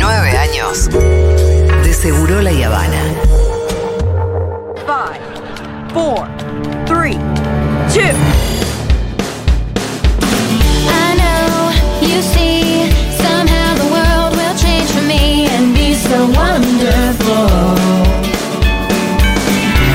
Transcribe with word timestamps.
Nueve 0.00 0.36
años 0.36 0.88
de 0.90 1.94
Seguro 1.94 2.42
La 2.42 2.50
Habana. 2.50 3.02
Five, 4.84 5.20
four, 5.94 6.26
three, 6.84 7.14
two. 7.92 8.12
I 10.88 11.14
know 11.14 11.70
you 12.02 12.20
see 12.22 12.90
somehow 13.22 13.74
the 13.76 13.88
world 13.92 14.34
will 14.34 14.56
change 14.58 14.90
for 14.90 15.02
me 15.02 15.46
and 15.46 15.74
be 15.74 15.94
so 15.94 16.26
wonderful. 16.26 17.46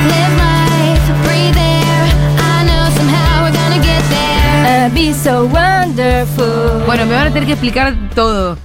Live 0.08 0.36
life, 0.40 1.06
breathe 1.26 1.58
air. 1.58 2.08
I 2.40 2.64
know 2.64 2.90
somehow 2.96 3.44
we're 3.44 3.52
gonna 3.52 3.84
get 3.84 4.02
there. 4.10 4.86
Uh, 4.86 4.94
be 4.94 5.12
so 5.12 5.46
wonderful. 5.46 6.86
Bueno, 6.86 7.06
me 7.06 7.16
van 7.16 7.28
a 7.28 7.34
tener 7.34 7.48
que 7.48 7.54
explicar 7.54 7.94
todo. 8.16 8.58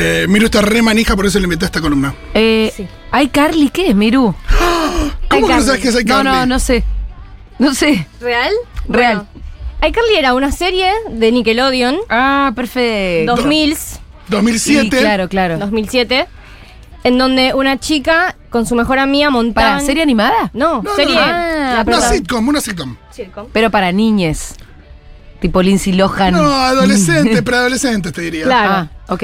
Eh, 0.00 0.26
Miru 0.28 0.44
está 0.46 0.60
re 0.60 0.80
manija, 0.80 1.16
por 1.16 1.26
eso 1.26 1.38
le 1.38 1.44
invité 1.44 1.64
a 1.64 1.66
esta 1.66 1.80
columna. 1.80 2.14
Eh, 2.34 2.72
¿Hay 3.10 3.28
Carly 3.28 3.68
qué 3.70 3.88
es, 3.88 3.96
Miru? 3.96 4.34
¿Cómo 5.28 5.46
que 5.48 5.54
no 5.54 5.60
sabes 5.62 5.80
qué 5.80 5.88
es 5.88 5.94
No, 5.94 6.00
iCarly? 6.00 6.24
no, 6.24 6.46
no 6.46 6.58
sé. 6.58 6.84
No 7.58 7.74
sé. 7.74 8.06
¿Real? 8.20 8.52
Real. 8.88 9.26
Bueno, 9.26 9.88
iCarly 9.88 10.14
era 10.16 10.34
una 10.34 10.52
serie 10.52 10.90
de 11.10 11.32
Nickelodeon, 11.32 11.96
Ah, 12.08 12.52
perfecto. 12.54 13.34
2000, 13.36 13.76
2007. 14.28 14.82
Sí, 14.84 14.90
claro, 14.90 15.28
claro. 15.28 15.58
2007, 15.58 16.26
en 17.04 17.18
donde 17.18 17.54
una 17.54 17.78
chica 17.80 18.36
con 18.50 18.66
su 18.66 18.74
mejor 18.76 18.98
amiga 19.00 19.30
montaban... 19.30 19.72
¿Para 19.78 19.84
serie 19.84 20.02
animada? 20.04 20.50
No, 20.54 20.82
No, 20.82 20.94
serie... 20.94 21.14
no, 21.16 21.20
no. 21.20 21.26
Ah, 21.26 21.82
Una 21.86 22.00
sitcom, 22.00 22.46
una 22.48 22.60
sitcom. 22.60 22.96
sitcom. 23.10 23.46
Pero 23.52 23.70
para 23.70 23.90
niñes. 23.90 24.54
Tipo 25.40 25.62
Lindsay 25.62 25.92
Lohan. 25.92 26.32
No, 26.34 26.40
adolescente, 26.52 27.42
preadolescente, 27.44 28.10
te 28.12 28.20
diría. 28.22 28.44
Claro. 28.44 28.70
Ah, 29.08 29.12
ok. 29.12 29.22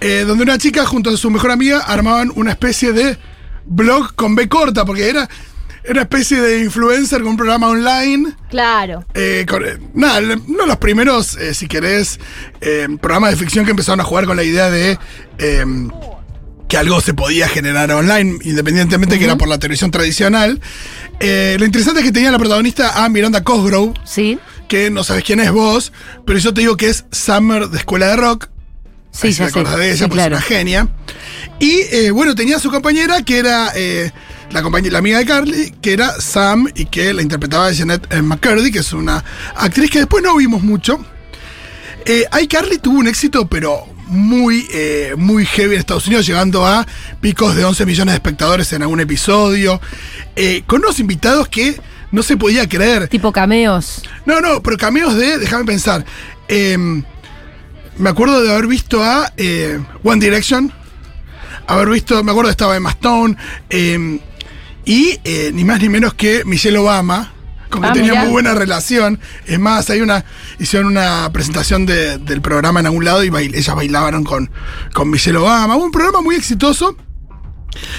Eh, 0.00 0.24
donde 0.26 0.44
una 0.44 0.56
chica 0.58 0.86
junto 0.86 1.10
a 1.10 1.16
su 1.16 1.30
mejor 1.30 1.50
amiga 1.50 1.80
armaban 1.80 2.32
una 2.34 2.52
especie 2.52 2.92
de 2.92 3.18
blog 3.66 4.14
con 4.14 4.34
B 4.34 4.48
corta, 4.48 4.84
porque 4.84 5.08
era 5.08 5.28
era 5.82 5.92
una 5.92 6.02
especie 6.02 6.38
de 6.40 6.60
influencer 6.62 7.20
con 7.22 7.30
un 7.30 7.36
programa 7.38 7.68
online. 7.68 8.34
Claro. 8.50 9.04
Eh, 9.14 9.46
con- 9.48 9.64
eh, 9.64 9.78
nada, 9.94 10.20
uno 10.20 10.62
de 10.62 10.66
los 10.66 10.76
primeros, 10.76 11.36
eh, 11.36 11.54
si 11.54 11.68
querés, 11.68 12.20
programas 13.00 13.30
de 13.30 13.36
ficción 13.38 13.64
que 13.64 13.70
empezaron 13.70 13.98
a 14.00 14.04
jugar 14.04 14.26
con 14.26 14.36
la 14.36 14.42
idea 14.44 14.70
de 14.70 14.98
eh, 15.38 15.64
que 16.68 16.76
algo 16.76 17.00
se 17.00 17.14
podía 17.14 17.48
generar 17.48 17.90
online, 17.92 18.38
independientemente 18.42 19.18
que 19.18 19.24
era 19.24 19.36
por 19.36 19.48
la 19.48 19.58
televisión 19.58 19.90
tradicional. 19.90 20.60
Lo 21.18 21.64
interesante 21.64 22.00
es 22.00 22.06
que 22.06 22.12
tenía 22.12 22.30
la 22.30 22.38
protagonista 22.38 23.02
a 23.04 23.08
Miranda 23.08 23.42
Cosgrove, 23.42 23.94
¿Sí? 24.04 24.38
que 24.68 24.90
no 24.90 25.02
sabes 25.02 25.24
quién 25.24 25.40
es 25.40 25.50
vos, 25.50 25.92
pero 26.26 26.38
yo 26.38 26.52
te 26.54 26.60
digo 26.60 26.76
que 26.76 26.88
es 26.90 27.06
Summer 27.10 27.68
de 27.68 27.78
Escuela 27.78 28.08
de 28.08 28.16
Rock. 28.16 28.48
Sí, 29.12 29.28
Ahí 29.28 29.32
ya 29.32 29.46
te 29.46 29.52
sé. 29.52 29.76
de 29.76 29.86
ella, 29.88 29.96
Sí, 29.96 30.04
pues 30.04 30.12
claro. 30.12 30.36
es 30.36 30.42
una 30.42 30.56
genia. 30.56 30.88
Y 31.58 31.80
eh, 31.90 32.10
bueno, 32.10 32.34
tenía 32.34 32.56
a 32.56 32.60
su 32.60 32.70
compañera 32.70 33.22
que 33.22 33.38
era 33.38 33.70
eh, 33.74 34.10
la, 34.50 34.62
compañera, 34.62 34.92
la 34.94 34.98
amiga 35.00 35.18
de 35.18 35.26
Carly, 35.26 35.74
que 35.82 35.92
era 35.92 36.20
Sam 36.20 36.68
y 36.74 36.86
que 36.86 37.12
la 37.12 37.22
interpretaba 37.22 37.70
Jeanette 37.72 38.06
eh, 38.12 38.22
McCurdy, 38.22 38.70
que 38.70 38.78
es 38.78 38.92
una 38.92 39.22
actriz 39.56 39.90
que 39.90 39.98
después 39.98 40.22
no 40.22 40.36
vimos 40.36 40.62
mucho. 40.62 41.04
Eh, 42.06 42.24
iCarly 42.42 42.78
tuvo 42.78 42.98
un 42.98 43.08
éxito, 43.08 43.46
pero 43.46 43.84
muy, 44.06 44.66
eh, 44.72 45.14
muy 45.16 45.44
heavy 45.44 45.74
en 45.74 45.80
Estados 45.80 46.06
Unidos, 46.06 46.26
llegando 46.26 46.66
a 46.66 46.86
picos 47.20 47.54
de 47.54 47.64
11 47.64 47.84
millones 47.86 48.12
de 48.12 48.16
espectadores 48.16 48.72
en 48.72 48.82
algún 48.82 49.00
episodio, 49.00 49.80
eh, 50.34 50.62
con 50.66 50.80
unos 50.80 50.98
invitados 50.98 51.46
que 51.48 51.78
no 52.10 52.22
se 52.22 52.36
podía 52.36 52.68
creer. 52.68 53.06
Tipo 53.08 53.30
cameos. 53.32 54.02
No, 54.24 54.40
no, 54.40 54.62
pero 54.62 54.76
cameos 54.78 55.14
de, 55.16 55.38
déjame 55.38 55.64
pensar. 55.64 56.04
eh, 56.48 57.02
me 58.00 58.10
acuerdo 58.10 58.42
de 58.42 58.50
haber 58.52 58.66
visto 58.66 59.02
a 59.04 59.32
eh, 59.36 59.78
One 60.02 60.24
Direction. 60.24 60.72
Haber 61.66 61.88
visto, 61.90 62.22
me 62.24 62.30
acuerdo 62.32 62.48
que 62.48 62.52
estaba 62.52 62.76
Emma 62.76 62.90
Stone. 62.90 63.36
eh, 63.68 64.20
y 64.84 65.18
eh, 65.24 65.50
ni 65.54 65.64
más 65.64 65.80
ni 65.80 65.88
menos 65.88 66.14
que 66.14 66.44
Michelle 66.44 66.78
Obama. 66.78 67.32
Con 67.68 67.82
que 67.82 67.88
Ah, 67.88 67.92
tenía 67.92 68.10
mirá. 68.12 68.22
muy 68.24 68.32
buena 68.32 68.54
relación. 68.54 69.20
Es 69.46 69.60
más, 69.60 69.88
hay 69.90 70.00
una. 70.00 70.24
Hicieron 70.58 70.88
una 70.88 71.30
presentación 71.32 71.86
de- 71.86 72.18
del 72.18 72.40
programa 72.40 72.80
en 72.80 72.86
algún 72.86 73.04
lado 73.04 73.22
y 73.22 73.30
bail- 73.30 73.54
ellas 73.54 73.76
bailaban 73.76 74.24
con, 74.24 74.50
con 74.92 75.08
Michelle 75.10 75.38
Obama. 75.38 75.76
Un 75.76 75.92
programa 75.92 76.20
muy 76.20 76.34
exitoso 76.34 76.96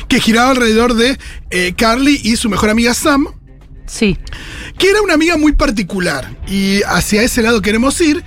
que 0.09 0.19
giraba 0.19 0.49
alrededor 0.51 0.95
de 0.95 1.17
Carly 1.77 2.19
y 2.21 2.35
su 2.35 2.49
mejor 2.49 2.69
amiga 2.69 2.93
Sam 2.93 3.27
Sí. 3.85 4.17
que 4.77 4.89
era 4.89 5.01
una 5.01 5.13
amiga 5.13 5.37
muy 5.37 5.53
particular. 5.53 6.35
Y 6.47 6.81
hacia 6.83 7.21
ese 7.23 7.41
lado 7.41 7.61
queremos 7.61 7.99
ir, 8.01 8.23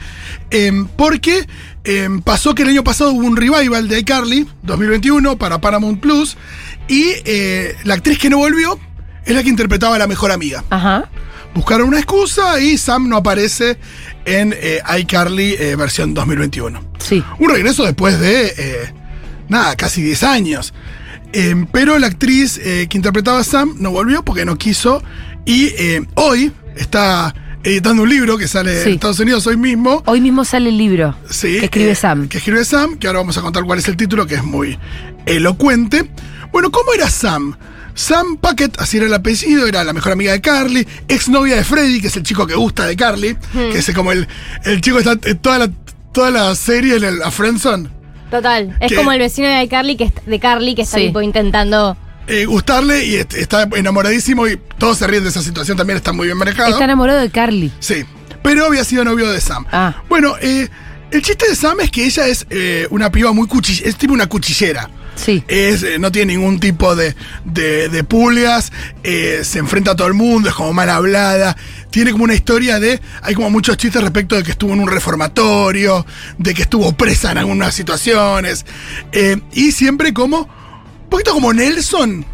em, 0.51 0.87
porque 0.87 1.47
em, 1.85 2.21
pasó 2.21 2.55
que 2.55 2.63
el 2.63 2.69
año 2.71 2.85
pasado 2.85 3.13
hubo 3.13 3.27
un 3.27 3.37
revival 3.37 3.89
de 3.89 3.99
iCarly, 4.01 4.47
2021, 4.63 5.37
para 5.39 5.61
Paramount 5.61 6.01
Plus, 6.01 6.37
y 6.89 7.05
eh, 7.25 7.77
la 7.85 7.95
actriz 7.95 8.19
que 8.19 8.31
no 8.31 8.39
volvió 8.39 8.79
es 9.25 9.35
la 9.35 9.43
que 9.43 9.49
interpretaba 9.49 9.97
a 9.97 9.99
la 9.99 10.07
mejor 10.07 10.33
amiga. 10.33 10.65
Ajá. 10.71 11.09
Buscaron 11.55 11.87
una 11.89 11.99
excusa 11.99 12.61
y 12.61 12.77
Sam 12.77 13.09
no 13.09 13.17
aparece 13.17 13.79
en 14.25 14.55
eh, 14.57 14.81
iCarly 14.99 15.55
eh, 15.55 15.77
versión 15.77 16.13
2021. 16.13 16.83
Sí. 16.99 17.23
Un 17.39 17.51
regreso 17.51 17.85
después 17.85 18.19
de, 18.19 18.93
nada, 19.49 19.77
casi 19.77 20.03
10 20.03 20.23
años. 20.25 20.75
Eh, 21.33 21.65
pero 21.73 21.99
la 21.99 22.09
actriz 22.09 22.59
que 22.59 22.89
interpretaba 22.93 23.39
a 23.39 23.45
Sam 23.45 23.77
no 23.79 23.93
volvió 23.93 24.25
porque 24.25 24.45
no 24.45 24.59
quiso. 24.59 25.03
Y 25.47 25.73
hoy 26.15 26.53
está 26.77 27.35
editando 27.65 28.03
un 28.03 28.09
libro 28.09 28.39
que 28.39 28.47
sale 28.47 28.83
Sí. 28.83 28.89
en 28.91 28.95
Estados 28.95 29.19
Unidos 29.21 29.47
hoy 29.47 29.57
mismo. 29.57 30.03
Hoy 30.07 30.21
mismo 30.21 30.45
sale 30.45 30.69
el 30.69 30.79
libro 30.79 31.17
Sí, 31.31 31.59
que 31.59 31.65
escribe 31.65 31.91
eh, 31.93 31.95
Sam. 31.97 32.29
Que 32.29 32.39
escribe 32.39 32.65
Sam, 32.65 32.99
que 32.99 33.07
ahora 33.07 33.21
vamos 33.21 33.37
a 33.39 33.43
contar 33.43 33.65
cuál 33.65 33.79
es 33.79 33.89
el 33.89 33.97
título, 33.97 34.27
que 34.27 34.37
es 34.37 34.45
muy 34.45 34.79
elocuente. 35.27 36.09
Bueno, 36.53 36.71
¿cómo 36.71 36.93
era 36.95 37.09
Sam? 37.11 37.57
Sam 37.95 38.37
Puckett, 38.39 38.81
así 38.81 38.97
era 38.97 39.07
el 39.07 39.15
apellido, 39.15 39.67
era 39.67 39.85
la 39.85 39.93
mejor 39.93 40.13
amiga 40.13 40.33
de 40.33 40.41
Carly, 40.41 40.87
exnovia 41.09 41.57
de 41.57 41.65
Freddy, 41.65 42.01
que 42.01 42.09
es 42.09 42.17
el 42.17 42.23
chico 42.25 42.47
que 42.47 42.55
gusta 42.55 42.87
de 42.87 42.97
Carly, 42.97 43.37
que 43.53 43.79
es 43.79 43.91
como 43.95 44.11
el, 44.13 44.27
el 44.65 44.81
chico 44.81 44.97
que 45.01 45.09
está 45.11 45.29
en 45.31 45.39
toda 45.39 45.59
la, 45.61 45.71
toda 46.13 46.31
la 46.31 46.55
serie, 46.57 46.97
en 46.97 47.05
el- 47.05 47.19
la 47.21 47.31
Friendzone. 47.31 47.89
Total. 48.31 48.77
Es 48.81 48.93
como 48.95 49.13
el 49.13 49.21
vecino 49.21 49.47
de 49.47 49.63
iCarly 49.63 49.97
que, 49.97 50.13
de 50.27 50.41
Carly 50.41 50.75
que 50.75 50.83
está 50.83 50.99
Sí. 50.99 51.07
tipo 51.07 51.23
intentando... 51.23 51.97
eh, 52.27 52.45
gustarle 52.47 53.05
y 53.05 53.17
est- 53.17 53.35
está 53.35 53.69
enamoradísimo 53.75 54.47
y 54.49 54.59
todos 54.79 54.99
se 54.99 55.07
ríen 55.07 55.23
de 55.25 55.31
esa 55.31 55.43
situación, 55.43 55.77
también 55.77 55.97
está 55.97 56.13
muy 56.13 56.27
bien 56.27 56.39
manejado. 56.39 56.71
Está 56.71 56.85
enamorado 56.85 57.21
de 57.21 57.31
Carly. 57.31 57.73
Sí, 57.81 58.05
pero 58.43 58.67
había 58.67 58.85
sido 58.85 59.05
novio 59.05 59.31
de 59.31 59.41
Sam. 59.41 59.67
Ah. 59.73 60.03
Bueno, 60.09 60.35
eh, 60.41 60.69
el 61.11 61.23
chiste 61.23 61.49
de 61.49 61.55
Sam 61.57 61.81
es 61.81 61.91
que 61.91 62.05
ella 62.05 62.27
es 62.27 62.47
eh, 62.51 62.87
una 62.91 63.11
piba 63.11 63.33
muy 63.33 63.47
cuchillera, 63.47 63.89
es 63.89 63.97
tipo 63.97 64.13
una 64.15 64.27
cuchillera. 64.27 64.91
Sí. 65.17 65.45
Es, 65.47 65.85
no 66.01 66.11
tiene 66.11 66.33
ningún 66.35 66.59
tipo 66.59 66.97
de, 66.97 67.15
de, 67.45 67.89
de 67.89 68.03
pulgas, 68.03 68.73
se 69.05 69.59
enfrenta 69.61 69.93
a 69.93 69.95
todo 69.95 70.09
el 70.09 70.15
mundo, 70.15 70.49
es 70.49 70.57
como 70.57 70.73
mal 70.73 70.91
hablada. 70.91 71.57
Tiene 71.91 72.11
como 72.11 72.25
una 72.25 72.35
historia 72.35 72.81
de. 72.81 73.01
Hay 73.23 73.35
como 73.37 73.49
muchos 73.49 73.77
chistes 73.77 74.03
respecto 74.03 74.35
de 74.35 74.43
que 74.43 74.51
estuvo 74.51 74.73
en 74.73 74.81
un 74.81 74.89
reformatorio, 74.89 76.05
de 76.39 76.53
que 76.55 76.63
estuvo 76.63 76.93
presa 76.97 77.31
en 77.31 77.39
algunas 77.39 77.73
situaciones. 77.77 78.67
y 79.53 79.71
siempre 79.73 80.13
como. 80.13 80.49
Un 81.15 81.21
poquito 81.21 81.33
como 81.33 81.53
Nelson, 81.53 82.27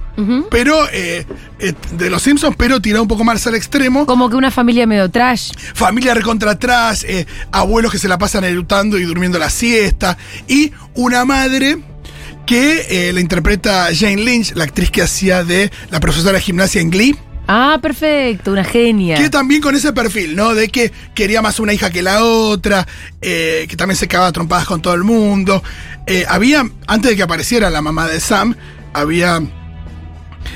pero. 0.50 0.88
eh, 0.90 1.26
eh, 1.58 1.74
de 1.98 2.08
los 2.08 2.22
Simpsons, 2.22 2.56
pero 2.56 2.80
tirado 2.80 3.02
un 3.02 3.08
poco 3.08 3.24
más 3.24 3.46
al 3.46 3.54
extremo. 3.54 4.06
Como 4.06 4.30
que 4.30 4.36
una 4.36 4.50
familia 4.50 4.86
medio 4.86 5.10
trash. 5.10 5.50
Familia 5.74 6.14
recontra 6.14 6.52
atrás, 6.52 7.04
eh, 7.06 7.26
abuelos 7.52 7.92
que 7.92 7.98
se 7.98 8.08
la 8.08 8.16
pasan 8.16 8.44
eructando 8.44 8.98
y 8.98 9.04
durmiendo 9.04 9.38
la 9.38 9.50
siesta. 9.50 10.16
Y 10.48 10.72
una 10.94 11.26
madre 11.26 11.76
que 12.46 13.08
eh, 13.08 13.12
la 13.12 13.20
interpreta 13.20 13.88
Jane 13.94 14.16
Lynch, 14.16 14.54
la 14.54 14.64
actriz 14.64 14.90
que 14.90 15.02
hacía 15.02 15.44
de 15.44 15.70
la 15.90 16.00
profesora 16.00 16.32
de 16.32 16.40
gimnasia 16.40 16.80
en 16.80 16.88
Glee. 16.90 17.14
Ah, 17.52 17.80
perfecto, 17.82 18.52
una 18.52 18.62
genia. 18.62 19.16
Que 19.16 19.28
también 19.28 19.60
con 19.60 19.74
ese 19.74 19.92
perfil, 19.92 20.36
¿no? 20.36 20.54
De 20.54 20.68
que 20.68 20.92
quería 21.16 21.42
más 21.42 21.58
una 21.58 21.72
hija 21.72 21.90
que 21.90 22.00
la 22.00 22.22
otra, 22.22 22.86
eh, 23.20 23.66
que 23.68 23.76
también 23.76 23.96
se 23.96 24.06
cagaba 24.06 24.30
trompadas 24.30 24.66
con 24.66 24.80
todo 24.80 24.94
el 24.94 25.02
mundo. 25.02 25.60
Eh, 26.06 26.24
había, 26.28 26.68
antes 26.86 27.10
de 27.10 27.16
que 27.16 27.22
apareciera 27.22 27.70
la 27.70 27.82
mamá 27.82 28.08
de 28.08 28.20
Sam, 28.20 28.56
había 28.92 29.40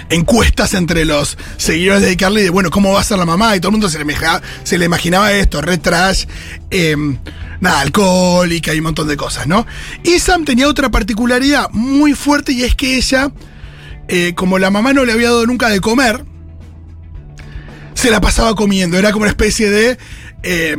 encuestas 0.09 0.75
entre 0.75 1.05
los 1.05 1.39
seguidores 1.57 2.03
de 2.03 2.17
Carly 2.17 2.43
de, 2.43 2.51
bueno, 2.51 2.71
¿cómo 2.71 2.93
va 2.93 3.01
a 3.01 3.05
ser 3.05 3.19
la 3.19 3.25
mamá? 3.25 3.55
Y 3.57 3.61
todo 3.61 3.69
el 3.69 3.73
mundo 3.73 3.89
se 3.89 4.03
le, 4.03 4.17
se 4.65 4.79
le 4.79 4.85
imaginaba 4.85 5.33
esto, 5.33 5.61
re 5.61 5.79
trash, 5.79 6.25
eh, 6.71 6.97
nada, 7.61 7.81
alcohólica 7.81 8.75
y 8.75 8.79
un 8.79 8.85
montón 8.85 9.09
de 9.09 9.17
cosas, 9.17 9.47
¿no? 9.47 9.67
Y 10.03 10.19
Sam 10.19 10.45
tenía 10.45 10.69
otra 10.69 10.91
particularidad 10.91 11.71
muy 11.71 12.15
fuerte 12.15 12.53
y 12.53 12.65
es 12.65 12.75
que 12.75 12.97
ella, 12.97 13.31
eh, 14.09 14.35
como 14.35 14.59
la 14.59 14.71
mamá 14.71 14.93
no 14.93 15.05
le 15.05 15.13
había 15.13 15.29
dado 15.29 15.47
nunca 15.47 15.69
de 15.69 15.81
comer, 15.81 16.25
se 17.95 18.11
la 18.11 18.21
pasaba 18.21 18.55
comiendo. 18.55 18.99
Era 18.99 19.13
como 19.13 19.23
una 19.23 19.31
especie 19.31 19.71
de. 19.71 19.99
eh, 20.43 20.77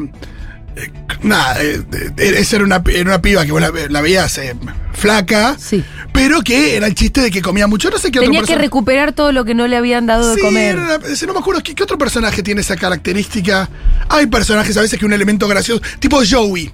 nada, 1.21 1.62
eh, 1.63 1.81
eh, 2.17 2.33
esa 2.38 2.57
era 2.57 2.65
una, 2.65 2.81
era 2.91 3.09
una 3.09 3.21
piba 3.21 3.45
que 3.45 3.51
vos 3.51 3.62
la, 3.62 3.71
la 3.89 4.01
veías 4.01 4.38
eh, 4.38 4.56
flaca, 4.94 5.56
Sí. 5.59 5.83
pero 6.13 6.41
que 6.41 6.75
era 6.77 6.88
el 6.88 6.95
chiste 6.95 7.21
de 7.21 7.31
que 7.31 7.41
comía 7.41 7.67
mucho. 7.67 7.89
No 7.89 7.97
sé 7.97 8.12
qué 8.12 8.19
Tenía 8.19 8.41
otro 8.41 8.53
que 8.56 8.62
recuperar 8.62 9.13
todo 9.13 9.31
lo 9.31 9.45
que 9.45 9.53
no 9.53 9.67
le 9.67 9.75
habían 9.77 10.06
dado 10.06 10.33
de 10.35 10.41
comer. 10.41 10.75
era 10.75 10.83
una- 10.97 10.97
no 11.27 11.33
me 11.33 11.39
acuerdo 11.39 11.62
¿qué, 11.63 11.75
qué 11.75 11.83
otro 11.83 11.97
personaje 11.97 12.44
tiene 12.44 12.62
esa 12.62 12.75
característica. 12.75 13.69
Hay 14.09 14.27
personajes 14.27 14.75
a 14.77 14.81
veces 14.81 15.00
que 15.00 15.06
un 15.06 15.13
elemento 15.13 15.47
gracioso, 15.47 15.81
tipo 16.00 16.21
Joey. 16.29 16.71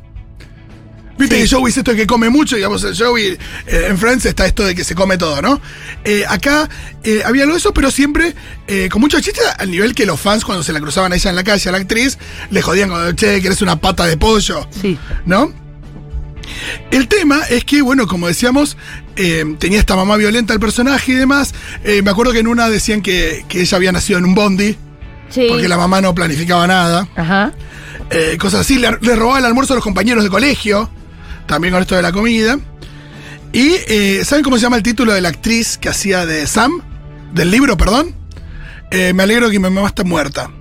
Viste 1.18 1.36
Sí. 1.36 1.42
que 1.44 1.56
Joey 1.56 1.70
es 1.72 1.78
esto 1.78 1.92
de 1.92 1.98
que 1.98 2.08
come 2.08 2.30
mucho, 2.30 2.56
digamos, 2.56 2.84
el 2.84 2.98
Joey 2.98 3.38
eh, 3.68 3.86
en 3.90 3.98
Friends 3.98 4.26
está 4.26 4.46
esto 4.46 4.64
de 4.66 4.74
que 4.74 4.84
se 4.84 4.96
come 4.96 5.18
todo, 5.18 5.42
¿no? 5.42 5.62
Eh, 6.04 6.24
acá 6.28 6.68
eh, 7.04 7.22
había 7.26 7.44
algo 7.44 7.54
de 7.56 7.60
eso, 7.60 7.74
pero 7.74 7.92
siempre 7.92 8.34
con 8.90 9.02
mucho 9.02 9.20
chiste, 9.20 9.42
al 9.60 9.70
nivel 9.70 9.94
que 9.94 10.06
los 10.06 10.20
fans 10.20 10.46
cuando 10.46 10.64
se 10.64 10.72
la 10.72 10.80
cruzaban 10.80 11.12
a 11.12 11.16
ella 11.18 11.30
en 11.30 11.36
la 11.36 11.44
calle, 11.44 11.68
a 11.70 11.72
la 11.74 11.78
actriz, 11.80 12.18
le 12.52 12.62
jodían 12.62 12.90
con, 12.90 13.16
che, 13.18 13.42
que 13.42 13.48
eres 13.48 13.62
una 13.62 13.76
pata 13.82 14.06
de 14.06 14.16
pollo, 14.18 14.66
Sí. 14.82 14.98
¿no? 15.26 15.54
El 16.90 17.08
tema 17.08 17.42
es 17.50 17.64
que, 17.66 17.82
bueno, 17.82 18.08
como 18.08 18.28
decíamos, 18.28 18.78
eh, 19.16 19.44
tenía 19.60 19.80
esta 19.80 19.96
mamá 19.96 20.18
violenta 20.18 20.54
el 20.54 20.60
personaje 20.60 21.12
y 21.14 21.16
demás. 21.16 21.54
Eh, 21.84 22.02
me 22.02 22.12
acuerdo 22.12 22.34
que 22.34 22.40
en 22.40 22.48
una 22.48 22.70
decían 22.70 23.02
que, 23.02 23.46
que 23.48 23.62
ella 23.62 23.76
había 23.78 23.92
nacido 23.92 24.20
en 24.20 24.26
un 24.26 24.36
bondi, 24.36 24.76
Sí. 25.30 25.46
porque 25.50 25.68
la 25.70 25.78
mamá 25.78 26.02
no 26.02 26.14
planificaba 26.14 26.68
nada. 26.68 27.08
Ajá. 27.16 27.54
Eh, 28.10 28.38
cosas 28.40 28.62
así. 28.62 28.78
Le, 28.80 28.98
le 29.02 29.16
robaba 29.16 29.40
el 29.40 29.46
almuerzo 29.46 29.74
a 29.74 29.76
los 29.78 29.84
compañeros 29.84 30.24
de 30.24 30.30
colegio, 30.30 30.90
también 31.46 31.74
con 31.74 31.82
esto 31.82 31.96
de 31.96 32.02
la 32.02 32.12
comida. 32.12 32.60
Y, 33.54 33.74
eh, 33.88 34.22
¿saben 34.24 34.44
cómo 34.44 34.58
se 34.58 34.64
llama 34.64 34.78
el 34.78 34.84
título 34.84 35.12
de 35.14 35.22
la 35.22 35.30
actriz 35.30 35.78
que 35.78 35.90
hacía 35.90 36.26
de 36.26 36.48
Sam? 36.48 36.82
Del 37.34 37.52
libro, 37.52 37.78
perdón. 37.78 38.16
Eh, 38.92 39.14
me 39.14 39.24
alegro 39.24 39.50
que 39.50 39.60
mi 39.60 39.70
mamá 39.70 39.88
está 39.88 40.04
muerta. 40.04 40.52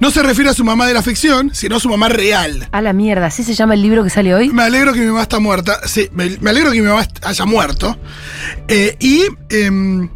No 0.00 0.10
se 0.12 0.22
refiere 0.22 0.50
a 0.50 0.54
su 0.54 0.64
mamá 0.64 0.86
de 0.86 0.94
la 0.94 1.02
ficción, 1.02 1.50
sino 1.52 1.76
a 1.76 1.80
su 1.80 1.88
mamá 1.88 2.08
real. 2.08 2.68
A 2.70 2.80
la 2.80 2.92
mierda, 2.92 3.26
¿así 3.26 3.42
se 3.42 3.54
llama 3.54 3.74
el 3.74 3.82
libro 3.82 4.04
que 4.04 4.10
sale 4.10 4.32
hoy? 4.32 4.48
Me 4.50 4.62
alegro 4.62 4.92
que 4.92 5.00
mi 5.00 5.06
mamá 5.06 5.22
está 5.22 5.40
muerta. 5.40 5.80
Sí, 5.86 6.08
me, 6.12 6.36
me 6.40 6.50
alegro 6.50 6.70
que 6.70 6.80
mi 6.80 6.86
mamá 6.86 7.04
haya 7.22 7.44
muerto. 7.46 7.98
Eh, 8.68 8.96
y 9.00 9.24
em, 9.50 10.08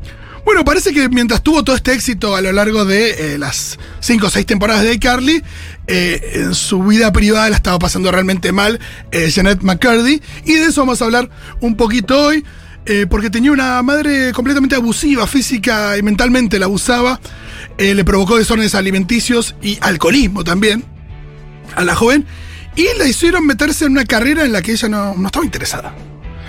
bueno, 0.45 0.65
parece 0.65 0.93
que 0.93 1.09
mientras 1.09 1.43
tuvo 1.43 1.63
todo 1.63 1.77
este 1.77 1.93
éxito 1.93 2.35
a 2.37 2.41
lo 2.41 2.53
largo 2.53 2.85
de 2.85 3.35
eh, 3.35 3.39
las 3.39 3.79
cinco 4.01 4.27
o 4.27 4.31
seis 4.31 4.45
temporadas 4.47 4.83
de 4.85 4.99
Carly, 4.99 5.43
en 5.87 6.55
su 6.55 6.83
vida 6.83 7.13
privada 7.13 7.49
la 7.51 7.57
estaba 7.57 7.79
pasando 7.79 8.11
realmente 8.11 8.53
mal 8.53 8.81
eh, 9.11 9.29
Jeanette 9.31 9.63
McCurdy. 9.63 10.23
Y 10.45 10.55
de 10.55 10.67
eso 10.67 10.81
vamos 10.83 11.01
a 11.03 11.05
hablar 11.05 11.29
un 11.61 11.77
poquito 11.77 12.27
hoy. 12.27 12.45
eh, 12.85 13.07
porque 13.09 13.31
tenía 13.31 13.53
una 13.53 13.81
madre 13.83 14.33
completamente 14.33 14.75
abusiva, 14.75 15.27
física 15.29 15.97
y 15.97 16.03
mentalmente 16.03 16.59
la 16.59 16.67
abusaba. 16.67 17.21
eh, 17.79 17.95
le 17.95 18.05
provocó 18.05 18.37
desórdenes 18.39 18.75
alimenticios 18.75 19.55
y 19.63 19.79
alcoholismo 19.81 20.45
también 20.45 20.85
a 21.77 21.85
la 21.85 21.95
joven 21.95 22.27
y 22.77 22.87
la 22.99 23.07
hicieron 23.07 23.47
meterse 23.47 23.85
en 23.85 23.93
una 23.93 24.05
carrera 24.05 24.45
en 24.45 24.53
la 24.53 24.63
que 24.63 24.73
ella 24.73 24.89
no, 24.89 25.15
no 25.15 25.27
estaba 25.27 25.45
interesada. 25.45 25.95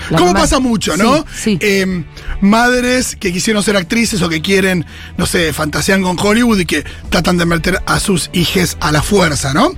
Como 0.10 0.34
pasa 0.34 0.60
mucho, 0.60 0.98
¿no? 0.98 1.26
Sí, 1.34 1.58
sí. 1.58 1.58
Eh, 1.62 2.04
madres 2.42 3.16
que 3.16 3.32
quisieron 3.32 3.64
ser 3.64 3.78
actrices 3.78 4.22
o 4.22 4.30
que 4.30 4.42
quieren, 4.42 4.86
no 5.18 5.26
sé, 5.26 5.54
fantasean 5.54 6.02
con 6.02 6.18
Hollywood 6.20 6.60
y 6.60 6.66
que 6.66 6.84
tratan 7.10 7.38
de 7.38 7.46
meter 7.46 7.82
a 7.86 8.00
sus 8.00 8.30
hijes 8.34 8.78
a 8.80 8.92
la 8.92 9.02
fuerza, 9.02 9.54
¿no? 9.54 9.74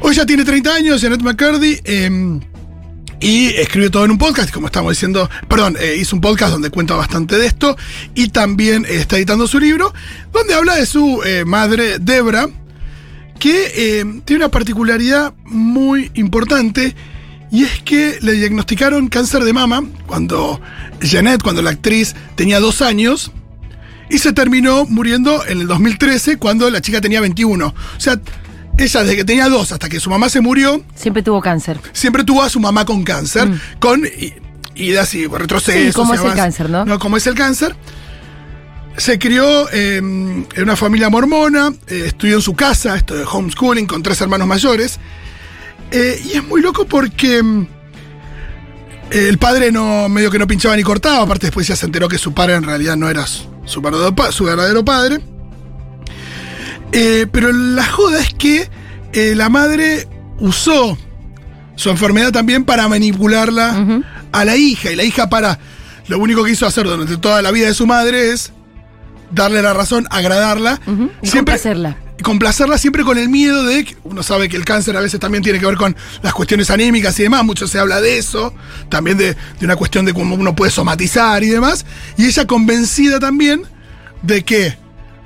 Hoy 0.00 0.14
ya 0.14 0.26
tiene 0.26 0.44
30 0.44 0.74
años, 0.74 1.00
Janet 1.00 1.22
McCurdy, 1.22 1.80
eh, 1.84 2.40
y 3.24 3.46
escribe 3.56 3.88
todo 3.88 4.04
en 4.04 4.10
un 4.10 4.18
podcast, 4.18 4.52
como 4.52 4.66
estamos 4.66 4.92
diciendo, 4.92 5.30
perdón, 5.48 5.76
eh, 5.80 5.96
hizo 5.98 6.14
un 6.14 6.20
podcast 6.20 6.52
donde 6.52 6.68
cuenta 6.68 6.94
bastante 6.94 7.38
de 7.38 7.46
esto, 7.46 7.74
y 8.14 8.28
también 8.28 8.84
eh, 8.84 8.96
está 8.96 9.16
editando 9.16 9.46
su 9.46 9.58
libro, 9.58 9.94
donde 10.30 10.52
habla 10.52 10.74
de 10.74 10.84
su 10.84 11.22
eh, 11.24 11.44
madre, 11.46 11.98
Debra, 11.98 12.48
que 13.38 13.72
eh, 13.74 14.04
tiene 14.26 14.44
una 14.44 14.50
particularidad 14.50 15.32
muy 15.44 16.10
importante 16.14 16.94
y 17.54 17.62
es 17.64 17.82
que 17.82 18.18
le 18.20 18.32
diagnosticaron 18.32 19.08
cáncer 19.08 19.44
de 19.44 19.52
mama 19.52 19.84
cuando 20.06 20.60
Janet, 21.00 21.42
cuando 21.42 21.62
la 21.62 21.70
actriz 21.70 22.14
tenía 22.34 22.58
dos 22.60 22.82
años 22.82 23.30
y 24.10 24.18
se 24.18 24.32
terminó 24.32 24.84
muriendo 24.86 25.44
en 25.46 25.60
el 25.60 25.66
2013 25.66 26.36
cuando 26.38 26.68
la 26.70 26.80
chica 26.80 27.00
tenía 27.00 27.20
21. 27.20 27.66
O 27.68 27.74
sea, 28.00 28.20
ella 28.76 29.02
desde 29.02 29.16
que 29.16 29.24
tenía 29.24 29.48
dos 29.48 29.70
hasta 29.72 29.88
que 29.88 30.00
su 30.00 30.10
mamá 30.10 30.28
se 30.28 30.40
murió, 30.40 30.82
Siempre 30.96 31.22
tuvo 31.22 31.40
cáncer. 31.40 31.78
siempre 31.92 32.24
tuvo 32.24 32.42
a 32.42 32.48
su 32.48 32.58
mamá 32.58 32.84
con 32.84 33.04
cáncer, 33.04 33.48
con 33.78 34.04
i- 34.04 34.34
idas 34.74 35.14
y 35.14 35.26
retrocesos. 35.28 35.80
Sí, 35.86 35.92
cómo 35.92 36.12
es 36.14 36.20
el 36.22 36.34
cáncer, 36.34 36.68
¿no? 36.70 36.98
como 36.98 37.16
es 37.16 37.26
el 37.28 37.34
cáncer. 37.34 37.76
Se 38.96 39.18
crió 39.18 39.68
eh, 39.72 39.96
en 39.98 40.46
una 40.62 40.76
familia 40.76 41.08
mormona, 41.10 41.72
eh, 41.88 42.04
estudió 42.06 42.36
en 42.36 42.42
su 42.42 42.54
casa, 42.54 42.94
esto 42.96 43.14
de 43.14 43.24
homeschooling, 43.24 43.86
con 43.86 44.02
tres 44.02 44.20
hermanos 44.20 44.46
mayores. 44.46 44.98
Eh, 45.90 46.20
y 46.24 46.36
es 46.38 46.44
muy 46.44 46.60
loco 46.60 46.86
porque 46.86 47.42
mm, 47.42 47.66
el 49.10 49.38
padre 49.38 49.70
no 49.70 50.08
medio 50.08 50.30
que 50.30 50.38
no 50.38 50.46
pinchaba 50.46 50.76
ni 50.76 50.82
cortaba, 50.82 51.22
aparte 51.22 51.46
después 51.46 51.66
ya 51.68 51.76
se 51.76 51.86
enteró 51.86 52.08
que 52.08 52.18
su 52.18 52.32
padre 52.34 52.54
en 52.54 52.64
realidad 52.64 52.96
no 52.96 53.08
era 53.08 53.26
su, 53.26 53.44
su 53.64 53.80
verdadero, 53.80 54.14
pa- 54.14 54.32
su 54.32 54.44
verdadero 54.44 54.84
padre. 54.84 55.20
Eh, 56.92 57.26
pero 57.30 57.52
la 57.52 57.84
joda 57.86 58.20
es 58.20 58.32
que 58.34 58.68
eh, 59.12 59.34
la 59.34 59.48
madre 59.48 60.08
usó 60.38 60.96
su 61.76 61.90
enfermedad 61.90 62.32
también 62.32 62.64
para 62.64 62.88
manipularla 62.88 64.02
a 64.32 64.44
la 64.44 64.56
hija. 64.56 64.90
Y 64.92 64.96
la 64.96 65.04
hija 65.04 65.28
para... 65.28 65.58
Lo 66.06 66.18
único 66.18 66.44
que 66.44 66.50
hizo 66.50 66.66
hacer 66.66 66.84
durante 66.86 67.16
toda 67.16 67.40
la 67.40 67.50
vida 67.50 67.66
de 67.68 67.74
su 67.74 67.86
madre 67.86 68.30
es 68.32 68.52
darle 69.30 69.62
la 69.62 69.72
razón, 69.72 70.06
agradarla. 70.10 70.78
Ujú, 70.86 71.10
y 71.22 71.30
complacerla. 71.30 71.96
Complacerla 72.22 72.78
siempre 72.78 73.02
con 73.02 73.18
el 73.18 73.28
miedo 73.28 73.64
de 73.64 73.84
que 73.84 73.96
uno 74.04 74.22
sabe 74.22 74.48
que 74.48 74.56
el 74.56 74.64
cáncer 74.64 74.96
a 74.96 75.00
veces 75.00 75.18
también 75.20 75.42
tiene 75.42 75.58
que 75.58 75.66
ver 75.66 75.76
con 75.76 75.96
las 76.22 76.32
cuestiones 76.32 76.70
anímicas 76.70 77.18
y 77.18 77.24
demás, 77.24 77.44
mucho 77.44 77.66
se 77.66 77.78
habla 77.78 78.00
de 78.00 78.18
eso, 78.18 78.54
también 78.88 79.18
de, 79.18 79.34
de 79.34 79.64
una 79.64 79.76
cuestión 79.76 80.04
de 80.04 80.14
cómo 80.14 80.34
uno 80.34 80.54
puede 80.54 80.70
somatizar 80.70 81.42
y 81.42 81.48
demás, 81.48 81.84
y 82.16 82.26
ella 82.26 82.46
convencida 82.46 83.18
también 83.18 83.64
de 84.22 84.44
que 84.44 84.76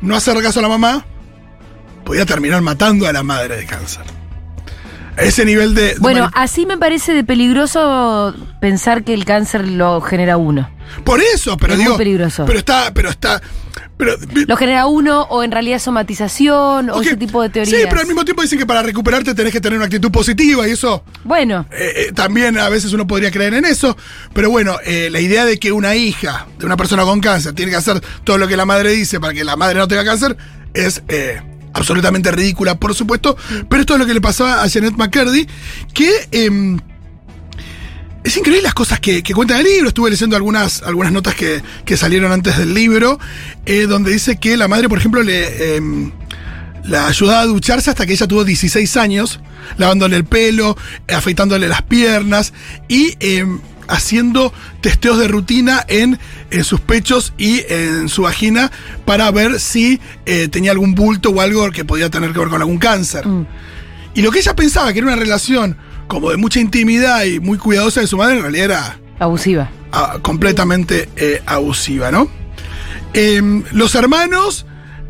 no 0.01 0.17
hacer 0.17 0.41
caso 0.43 0.61
a 0.61 0.63
la 0.63 0.69
mamá 0.69 1.05
podía 2.05 2.25
terminar 2.25 2.63
matando 2.63 3.07
a 3.07 3.13
la 3.13 3.23
madre 3.23 3.57
de 3.57 3.67
cáncer. 3.67 4.18
Ese 5.19 5.45
nivel 5.45 5.75
de... 5.75 5.95
de 5.95 5.99
Bueno, 5.99 6.31
así 6.35 6.67
me 6.67 6.79
parece 6.79 7.13
de 7.13 7.25
peligroso 7.25 8.35
pensar 8.61 9.05
que 9.05 9.15
el 9.15 9.25
cáncer 9.25 9.67
lo 9.67 10.01
genera 10.01 10.37
uno. 10.37 10.71
por 11.05 11.21
eso, 11.21 11.57
pero 11.57 11.73
es 11.75 11.79
muy 11.79 11.87
digo... 11.87 11.97
peligroso. 11.97 12.45
Pero 12.47 12.59
está, 12.59 12.93
pero 12.95 13.11
está... 13.11 13.41
Pero, 13.97 14.17
Lo 14.47 14.57
genera 14.57 14.87
uno 14.87 15.23
o 15.23 15.43
en 15.43 15.51
realidad 15.51 15.81
somatización 15.81 16.89
o 16.89 17.03
ese 17.03 17.17
tipo 17.17 17.43
de 17.43 17.49
teorías. 17.49 17.81
Sí, 17.81 17.87
pero 17.89 18.01
al 18.01 18.07
mismo 18.07 18.25
tiempo 18.25 18.43
dicen 18.43 18.57
que 18.57 18.65
para 18.65 18.81
recuperarte 18.81 19.35
tenés 19.35 19.53
que 19.53 19.61
tener 19.61 19.77
una 19.77 19.87
actitud 19.87 20.13
positiva 20.13 20.69
y 20.69 20.71
eso 20.71 21.05
Bueno, 21.25 21.67
eh, 21.73 21.93
eh, 21.97 22.13
también 22.13 22.59
a 22.59 22.69
veces 22.69 22.93
uno 22.93 23.09
podría 23.09 23.33
creer 23.33 23.55
en 23.55 23.65
eso. 23.65 23.97
Pero 24.33 24.51
bueno, 24.51 24.79
eh, 24.85 25.09
la 25.11 25.21
idea 25.21 25.45
de 25.45 25.59
que 25.59 25.73
una 25.73 25.97
hija 25.97 26.47
de 26.59 26.67
una 26.67 26.77
persona 26.77 27.03
con 27.03 27.21
cáncer 27.21 27.55
tiene 27.55 27.73
que 27.73 27.77
hacer 27.77 28.01
todo 28.23 28.39
lo 28.39 28.47
que 28.47 28.57
la 28.57 28.65
madre 28.65 28.93
dice 28.93 29.19
para 29.19 29.35
que 29.35 29.43
la 29.43 29.57
madre 29.57 29.81
no 29.81 29.89
tenga 29.89 30.05
cáncer 30.05 30.37
es 30.75 31.03
absolutamente 31.73 32.31
ridícula, 32.31 32.79
por 32.79 32.95
supuesto. 32.95 33.37
Pero 33.69 33.81
esto 33.81 33.95
es 33.95 34.01
lo 34.01 34.07
que 34.07 34.15
le 34.15 34.21
pasaba 34.21 34.63
a 34.63 34.69
Janet 34.69 34.95
McCurdy, 34.97 35.47
que... 35.95 36.29
em, 36.33 36.79
es 38.25 38.37
increíble 38.37 38.63
las 38.63 38.75
cosas 38.75 39.01
que, 39.01 39.23
que 39.23 39.33
cuenta 39.33 39.55
en 39.55 39.65
el 39.65 39.73
libro. 39.73 39.89
Estuve 39.89 40.11
leyendo 40.11 40.37
algunas, 40.37 40.83
algunas 40.83 41.13
notas 41.13 41.35
que, 41.35 41.63
que 41.87 41.97
salieron 41.97 42.31
antes 42.31 42.59
del 42.59 42.75
libro, 42.75 43.19
eh, 43.65 43.87
donde 43.89 44.11
dice 44.11 44.37
que 44.37 44.57
la 44.57 44.69
madre, 44.69 44.89
por 44.89 44.99
ejemplo, 44.99 45.23
le 45.23 45.77
em, 45.77 46.11
la 46.85 47.07
ayudaba 47.07 47.41
a 47.41 47.47
ducharse 47.47 47.91
hasta 47.91 48.07
que 48.07 48.13
ella 48.13 48.27
tuvo 48.27 48.45
16 48.45 48.97
años, 48.97 49.41
lavándole 49.77 50.17
el 50.17 50.25
pelo, 50.25 50.77
eh, 51.07 51.15
afeitándole 51.15 51.69
las 51.69 51.83
piernas 51.83 52.53
y 52.89 53.15
em, 53.21 53.61
haciendo 53.89 54.53
testeos 54.81 55.19
de 55.19 55.29
rutina 55.29 55.85
en, 55.89 56.19
en 56.51 56.65
sus 56.65 56.81
pechos 56.81 57.33
y 57.39 57.63
en 57.69 58.09
su 58.09 58.23
vagina 58.23 58.71
para 59.05 59.31
ver 59.31 59.61
si 59.61 60.01
eh, 60.27 60.49
tenía 60.49 60.71
algún 60.71 60.95
bulto 60.95 61.31
o 61.31 61.41
algo 61.41 61.71
que 61.71 61.85
podía 61.85 62.11
tener 62.11 62.33
que 62.33 62.39
ver 62.39 62.49
con 62.49 62.61
algún 62.61 62.79
cáncer. 62.79 63.25
Y 64.15 64.23
lo 64.23 64.31
que 64.31 64.39
ella 64.41 64.55
pensaba 64.55 64.93
que 64.93 64.99
era 64.99 65.09
una 65.09 65.17
relación 65.17 65.77
como 66.07 66.31
de 66.31 66.37
mucha 66.37 66.61
intimidad 66.61 67.25
y 67.25 67.41
muy 67.41 67.59
cuidadosa 67.59 68.01
de 68.01 68.07
su 68.07 68.17
madre, 68.17 68.37
en 68.37 68.43
realidad 68.43 68.65
era 68.65 68.99
abusiva. 69.19 69.71
ah, 69.93 70.19
completamente 70.23 71.09
eh, 71.17 71.43
abusiva, 71.47 72.11
¿no? 72.11 72.31
Em, 73.13 73.65
los 73.73 73.95
hermanos 73.95 74.67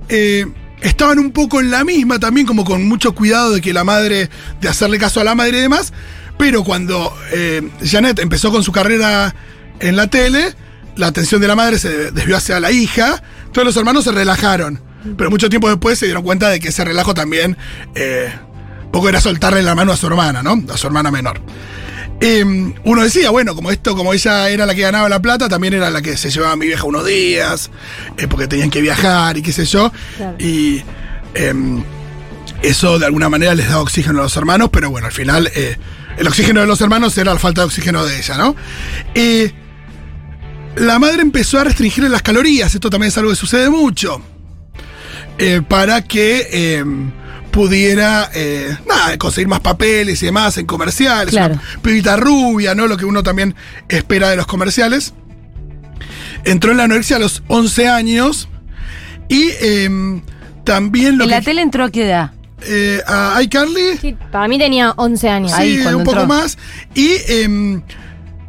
eh, 0.09 0.47
estaban 0.81 1.19
un 1.19 1.33
poco 1.33 1.61
en 1.61 1.71
la 1.71 1.85
misma 1.85 2.19
también, 2.19 2.47
como 2.47 2.65
con 2.65 2.87
mucho 2.87 3.15
cuidado 3.15 3.53
de 3.53 3.61
que 3.61 3.73
la 3.73 3.85
madre, 3.85 4.29
de 4.61 4.69
hacerle 4.69 4.99
caso 4.99 5.21
a 5.21 5.25
la 5.25 5.35
madre 5.35 5.59
y 5.59 5.63
demás, 5.63 5.93
pero 6.39 6.65
cuando 6.65 7.17
eh, 7.33 7.69
Janet 7.85 8.19
empezó 8.21 8.51
con 8.51 8.63
su 8.63 8.73
carrera 8.73 9.35
en 9.81 9.97
la 9.97 10.07
tele, 10.07 10.55
la 10.97 11.09
atención 11.09 11.41
de 11.41 11.49
la 11.49 11.57
madre 11.57 11.79
se 11.79 12.11
desvió 12.13 12.37
hacia 12.37 12.61
la 12.61 12.71
hija, 12.73 13.23
todos 13.53 13.67
los 13.67 13.77
hermanos 13.77 14.05
se 14.05 14.13
relajaron, 14.13 14.81
pero 15.17 15.31
mucho 15.31 15.49
tiempo 15.49 15.69
después 15.69 15.99
se 15.99 16.07
dieron 16.07 16.23
cuenta 16.23 16.49
de 16.49 16.61
que 16.61 16.69
ese 16.69 16.85
relajo 16.85 17.15
también 17.15 17.57
eh, 17.95 18.33
poco 18.93 19.09
era 19.09 19.21
soltarle 19.21 19.63
la 19.63 19.75
mano 19.75 19.93
a 19.93 19.97
su 19.97 20.07
hermana, 20.07 20.43
¿no? 20.43 20.61
A 20.73 20.77
su 20.77 20.87
hermana 20.87 21.11
menor. 21.11 21.41
Eh, 22.21 22.45
uno 22.85 23.03
decía, 23.03 23.31
bueno, 23.31 23.55
como 23.55 23.71
esto, 23.71 23.95
como 23.95 24.13
ella 24.13 24.49
era 24.49 24.67
la 24.67 24.75
que 24.75 24.83
ganaba 24.83 25.09
la 25.09 25.23
plata, 25.23 25.49
también 25.49 25.75
era 25.75 25.91
la 25.91 26.03
que 26.03 26.17
se 26.17 26.31
llevaba 26.31 26.53
a 26.53 26.57
mi 26.57 26.67
vieja 26.67 26.85
unos 26.85 27.07
días, 27.07 27.71
eh, 28.17 28.27
porque 28.27 28.49
tenían 28.49 28.71
que 28.71 28.81
viajar 28.81 29.37
y 29.37 29.43
qué 29.43 29.53
sé 29.53 29.65
yo. 29.67 29.93
Y 30.39 30.83
em, 31.35 31.85
eso 32.63 32.99
de 32.99 33.07
alguna 33.07 33.29
manera 33.29 33.55
les 33.55 33.69
da 33.69 33.81
oxígeno 33.81 34.19
a 34.19 34.23
los 34.25 34.37
hermanos, 34.37 34.71
pero 34.73 34.91
bueno, 34.91 35.07
al 35.07 35.13
final 35.13 35.49
eh, 35.55 35.77
el 36.19 36.27
oxígeno 36.27 36.61
de 36.61 36.67
los 36.67 36.81
hermanos 36.81 37.17
era 37.17 37.33
la 37.33 37.39
falta 37.39 37.63
de 37.63 37.67
oxígeno 37.67 38.05
de 38.05 38.19
ella, 38.19 38.37
¿no? 38.37 38.57
Eh, 39.15 39.53
la 40.77 40.99
madre 40.99 41.23
empezó 41.23 41.59
a 41.59 41.65
restringirle 41.65 42.09
las 42.09 42.23
calorías, 42.23 42.75
esto 42.75 42.91
también 42.91 43.09
es 43.09 43.19
algo 43.19 43.31
que 43.31 43.37
sucede 43.37 43.71
mucho, 43.71 44.21
eh, 45.39 45.63
para 45.67 46.03
que 46.03 46.85
pudiera 47.51 48.31
eh, 48.35 48.77
nada, 48.87 49.19
conseguir 49.19 49.49
más 49.49 49.61
papeles 49.61 50.23
y 50.23 50.27
demás 50.27 50.57
en 50.59 50.67
comerciales. 50.67 51.31
Claro. 51.31 51.55
Una 51.55 51.83
pibita 51.83 52.17
rubia, 52.17 52.75
¿no? 52.75 52.87
Lo 52.87 52.97
que 52.97 53.05
uno 53.05 53.23
también 53.23 53.55
espera 53.89 54.31
de 54.31 54.37
los 54.37 54.47
comerciales. 54.47 55.15
Entró 56.45 56.71
en 56.71 56.77
la 56.77 56.85
anorexia 56.85 57.17
a 57.17 57.19
los 57.19 57.43
11 57.49 57.89
años 57.89 58.49
y 59.29 59.51
em, 59.61 60.23
también 60.65 61.19
lo 61.19 61.25
¿En 61.25 61.31
que... 61.31 61.37
la 61.37 61.43
tele 61.43 61.63
entró 61.63 61.85
a 61.85 61.91
qué 61.91 62.07
edad? 62.07 62.33
Eh, 62.63 63.01
a 63.07 63.41
iCarly... 63.43 63.97
Sí, 64.01 64.17
para 64.33 64.49
mí 64.49 64.59
tenía 64.59 64.93
11 64.97 65.29
años. 65.29 65.53
Ahí, 65.53 65.77
Sí, 65.77 65.83
cuando 65.83 65.99
un 65.99 66.05
poco 66.05 66.21
entró. 66.21 66.35
más. 66.35 66.59
Y 66.95 67.11
em, 67.29 67.83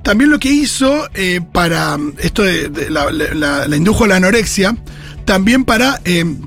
también 0.04 0.30
lo 0.30 0.40
que 0.40 0.50
hizo 0.50 1.08
eh, 1.14 1.42
para 1.52 1.98
mm, 1.98 2.14
esto 2.20 2.44
de, 2.44 2.70
de 2.70 2.90
la, 2.90 3.12
la- 3.12 3.68
la 3.68 3.76
indujo 3.76 4.06
a 4.06 4.08
la 4.08 4.16
anorexia, 4.18 4.76
también 5.26 5.64
para 5.66 6.00
em, 6.06 6.38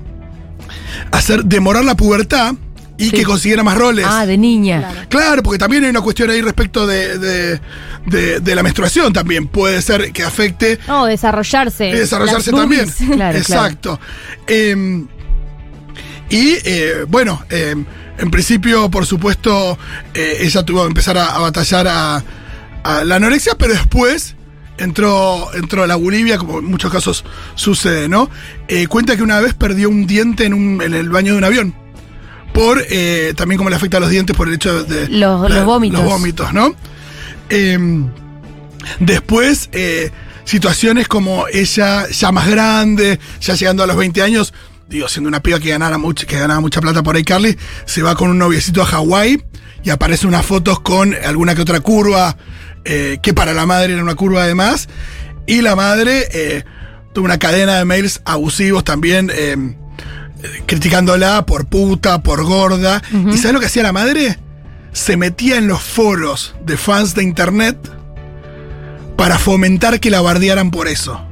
hacer 1.11 1.45
demorar 1.45 1.85
la 1.85 1.95
pubertad 1.97 2.55
y 2.99 3.07
Sí. 3.07 3.11
que 3.13 3.25
consiguiera 3.25 3.63
más 3.63 3.77
roles. 3.77 4.07
Ah, 4.09 4.27
de 4.27 4.37
niña. 4.39 5.07
Claro, 5.09 5.43
porque 5.43 5.59
también 5.59 5.83
hay 5.85 5.91
una 5.91 6.03
cuestión 6.03 6.31
ahí 6.31 6.41
respecto 6.41 6.87
de, 6.87 7.19
de- 7.19 7.61
de- 8.07 8.41
de 8.41 8.55
la 8.55 8.63
menstruación 8.63 9.13
también. 9.13 9.49
Puede 9.49 9.81
ser 9.83 10.13
que 10.13 10.23
afecte 10.23 10.79
No, 10.87 11.07
desarrollarse. 11.07 11.85
desarrollarse 11.87 12.53
también. 12.53 12.89
Claro, 13.13 13.39
Exacto. 13.39 13.99
Em, 14.47 15.09
y 16.33 16.57
eh, 16.65 17.05
bueno, 17.09 17.45
em, 17.51 17.85
en 18.19 18.31
principio, 18.31 18.91
por 18.91 19.07
supuesto, 19.07 19.79
eh, 20.15 20.39
ella 20.41 20.65
tuvo 20.65 20.83
que 20.83 20.89
empezar 20.89 21.17
a, 21.19 21.37
a 21.37 21.39
batallar 21.39 21.87
a, 21.89 22.25
a 22.83 23.05
la 23.05 23.17
anorexia, 23.17 23.55
pero 23.57 23.73
después 23.75 24.35
entró, 24.79 25.49
entró 25.55 25.87
la 25.87 25.97
bulimia, 25.97 26.39
como 26.39 26.59
en 26.59 26.65
muchos 26.65 26.91
casos 26.91 27.25
sucede, 27.55 28.09
¿no? 28.09 28.29
Eh, 28.69 28.87
cuenta 28.87 29.17
que 29.17 29.23
una 29.23 29.41
vez 29.41 29.55
perdió 29.55 29.89
un 29.89 30.07
diente 30.07 30.45
en, 30.45 30.55
un- 30.55 30.81
en 30.83 30.95
el 30.95 31.09
baño 31.11 31.33
de 31.33 31.39
un 31.39 31.45
avión. 31.45 31.75
Por 32.55 32.83
eh, 32.91 33.33
también 33.37 33.57
como 33.59 33.71
le 33.71 33.77
afecta 33.77 33.97
a 33.97 34.01
los 34.01 34.11
dientes 34.11 34.37
por 34.37 34.49
el 34.49 34.55
hecho 34.55 34.85
de 34.85 35.09
Los- 35.09 35.51
los 35.51 35.65
vómitos. 35.65 36.01
Los 36.01 36.09
vómitos, 36.11 36.53
¿no? 36.53 36.75
Em, 37.49 38.09
Después, 38.99 39.69
eh, 39.73 40.11
situaciones 40.45 41.07
como 41.07 41.47
ella 41.53 42.09
ya 42.09 42.33
más 42.33 42.49
grande, 42.51 43.21
ya 43.41 43.55
llegando 43.55 43.85
a 43.85 43.87
los 43.87 43.97
20 43.97 44.23
años, 44.23 44.53
digo, 44.93 45.09
siendo 45.09 45.29
una 45.29 45.43
piba 45.43 45.59
que 45.59 45.71
ganaba, 45.71 45.99
mucho, 45.99 46.27
que 46.27 46.39
ganaba 46.39 46.61
mucha 46.61 46.81
plata 46.81 47.03
por 47.03 47.17
ahí, 47.17 47.25
Carly, 47.25 47.57
se 47.87 48.03
va 48.03 48.15
con 48.15 48.31
un 48.31 48.39
noviecito 48.39 48.83
a 48.83 48.87
Hawái 48.87 49.43
y 49.83 49.91
aparece 49.91 50.27
unas 50.27 50.47
fotos 50.47 50.81
con 50.81 51.15
alguna 51.25 51.55
que 51.55 51.63
otra 51.63 51.81
curva, 51.81 52.37
eh, 52.85 53.19
que 53.23 53.35
para 53.35 53.53
la 53.55 53.67
madre 53.67 53.95
era 53.95 54.03
una 54.03 54.15
curva 54.15 54.45
además, 54.45 54.89
y 55.47 55.63
la 55.63 55.75
madre 55.75 56.29
eh, 56.33 56.65
tuvo 57.13 57.25
una 57.25 57.39
cadena 57.39 57.79
de 57.79 57.85
mails 57.85 58.21
abusivos 58.25 58.85
también. 58.85 59.31
eh, 59.35 59.57
eh, 60.43 60.63
criticándola 60.67 61.47
por 61.47 61.67
puta, 61.67 62.23
por 62.23 62.43
gorda. 62.45 63.01
¿Y 63.13 63.37
sabes 63.39 63.53
lo 63.53 63.61
que 63.61 63.67
hacía 63.67 63.83
la 63.85 63.93
madre? 63.93 64.39
Se 64.93 65.17
metía 65.17 65.57
en 65.57 65.69
los 65.69 65.81
foros 65.83 66.55
de 66.65 66.77
fans 66.77 67.15
de 67.15 67.23
internet 67.23 67.77
para 69.17 69.39
fomentar 69.39 70.01
que 70.01 70.11
la 70.11 70.21
bardearan 70.21 70.71
por 70.71 70.89
eso. 70.89 71.25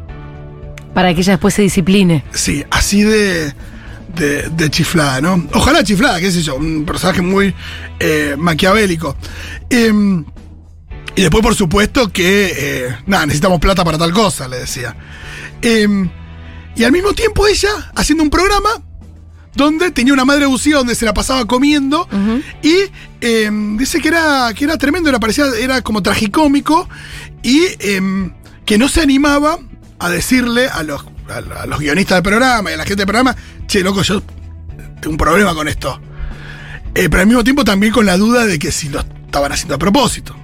Para 0.94 1.14
que 1.14 1.20
ella 1.20 1.34
después 1.34 1.54
se 1.54 1.62
discipline. 1.62 2.22
Sí, 2.32 2.64
así 2.70 3.02
de, 3.02 3.52
de, 4.14 4.48
de 4.50 4.70
chiflada, 4.70 5.20
¿no? 5.20 5.46
Ojalá 5.54 5.84
chiflada, 5.84 6.20
qué 6.20 6.30
sé 6.30 6.42
yo, 6.42 6.56
un 6.56 6.84
personaje 6.84 7.22
muy 7.22 7.54
eh, 7.98 8.34
maquiavélico. 8.38 9.16
Em, 9.68 10.24
y 11.16 11.22
después, 11.22 11.42
por 11.42 11.54
supuesto, 11.54 12.08
que, 12.08 12.52
eh, 12.56 12.96
nada, 13.06 13.26
necesitamos 13.26 13.60
plata 13.60 13.84
para 13.84 13.98
tal 13.98 14.12
cosa, 14.12 14.48
le 14.48 14.60
decía. 14.60 14.96
Em, 15.62 16.08
y 16.76 16.84
al 16.84 16.92
mismo 16.92 17.12
tiempo 17.12 17.46
ella 17.46 17.92
haciendo 17.94 18.24
un 18.24 18.30
programa 18.30 18.70
donde 19.54 19.90
tenía 19.90 20.12
una 20.12 20.24
madre 20.24 20.44
abusiva 20.44 20.78
donde 20.78 20.94
se 20.94 21.04
la 21.04 21.12
pasaba 21.12 21.44
comiendo 21.44 22.08
y 22.62 22.74
em, 23.20 23.76
dice 23.76 24.00
que 24.00 24.08
era, 24.08 24.54
que 24.54 24.64
era 24.64 24.78
tremendo, 24.78 25.08
era, 25.08 25.18
parecía, 25.18 25.46
era 25.60 25.82
como 25.82 26.02
tragicómico 26.02 26.88
y 27.42 27.66
que 28.64 28.78
no 28.78 28.88
se 28.88 29.02
animaba 29.02 29.58
a 30.00 30.08
decirle 30.10 30.68
a 30.68 30.82
los, 30.82 31.04
a, 31.28 31.62
a 31.62 31.66
los 31.66 31.78
guionistas 31.78 32.16
del 32.16 32.22
programa 32.24 32.70
y 32.70 32.74
a 32.74 32.76
la 32.78 32.84
gente 32.84 32.96
del 32.96 33.06
programa, 33.06 33.36
che, 33.66 33.80
loco, 33.82 34.02
yo 34.02 34.22
tengo 35.00 35.10
un 35.10 35.16
problema 35.16 35.54
con 35.54 35.68
esto. 35.68 36.00
Eh, 36.94 37.08
pero 37.08 37.20
al 37.20 37.26
mismo 37.28 37.44
tiempo 37.44 37.62
también 37.64 37.92
con 37.92 38.04
la 38.06 38.16
duda 38.16 38.46
de 38.46 38.58
que 38.58 38.72
si 38.72 38.88
lo 38.88 39.00
estaban 39.00 39.52
haciendo 39.52 39.76
a 39.76 39.78
propósito. 39.78 40.34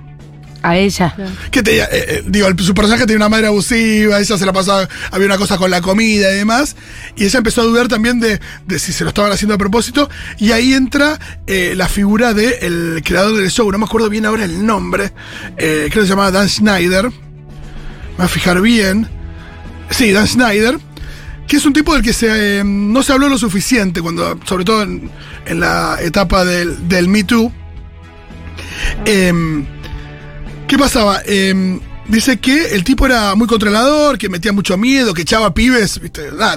A 0.62 0.76
ella. 0.76 1.14
Que 1.52 1.62
te, 1.62 1.78
eh, 1.78 1.86
eh, 1.92 2.22
digo, 2.26 2.48
el- 2.48 2.58
su 2.58 2.74
personaje 2.74 3.02
tenía 3.06 3.18
una 3.18 3.28
madre 3.28 3.46
abusiva, 3.46 4.18
ella 4.18 4.36
se 4.38 4.44
la 4.46 4.52
pasaba, 4.52 4.88
había 5.12 5.26
una 5.26 5.38
cosa 5.38 5.58
con 5.58 5.70
la 5.70 5.80
comida 5.80 6.32
y 6.32 6.36
demás, 6.38 6.74
y 7.14 7.24
ella 7.24 7.38
empezó 7.38 7.60
a 7.60 7.64
dudar 7.64 7.86
también 7.86 8.18
de, 8.18 8.40
de 8.66 8.78
si 8.80 8.92
se 8.92 9.04
lo 9.04 9.08
estaban 9.10 9.30
haciendo 9.30 9.54
a 9.54 9.58
propósito, 9.58 10.08
y 10.38 10.50
ahí 10.52 10.72
entra 10.72 11.20
eh, 11.46 11.74
la 11.76 11.88
figura 11.88 12.34
del 12.34 13.00
creador 13.04 13.36
del 13.36 13.50
show, 13.50 13.70
no 13.70 13.78
me 13.78 13.84
acuerdo 13.84 14.08
bien 14.08 14.26
ahora 14.26 14.44
el 14.44 14.64
nombre, 14.66 15.12
eh, 15.56 15.86
creo 15.90 16.02
que 16.02 16.08
se 16.08 16.14
llamaba 16.14 16.32
Dan 16.32 16.48
Schneider, 16.48 17.04
me 17.10 17.12
voy 18.16 18.24
a 18.26 18.28
fijar 18.28 18.60
bien, 18.60 19.08
sí, 19.90 20.12
Dan 20.12 20.26
Schneider, 20.26 20.78
que 21.46 21.56
es 21.56 21.66
un 21.66 21.72
tipo 21.72 21.94
del 21.94 22.02
que 22.02 22.12
se, 22.12 22.58
eh, 22.58 22.64
no 22.64 23.02
se 23.02 23.12
habló 23.12 23.28
lo 23.28 23.38
suficiente, 23.38 24.02
cuando, 24.02 24.38
sobre 24.44 24.64
todo 24.64 24.82
en, 24.82 25.10
en 25.46 25.60
la 25.60 25.98
etapa 26.00 26.44
del, 26.44 26.88
del 26.88 27.08
Me 27.08 27.24
Too. 27.24 27.52
Em, 29.04 29.64
¿Qué 30.66 30.76
pasaba? 30.76 31.22
Em, 31.24 31.78
dice 32.08 32.38
que 32.38 32.74
el 32.74 32.82
tipo 32.82 33.06
era 33.06 33.34
muy 33.36 33.46
controlador, 33.46 34.18
que 34.18 34.28
metía 34.28 34.52
mucho 34.52 34.76
miedo, 34.76 35.14
que 35.14 35.22
echaba 35.22 35.54
pibes, 35.54 36.00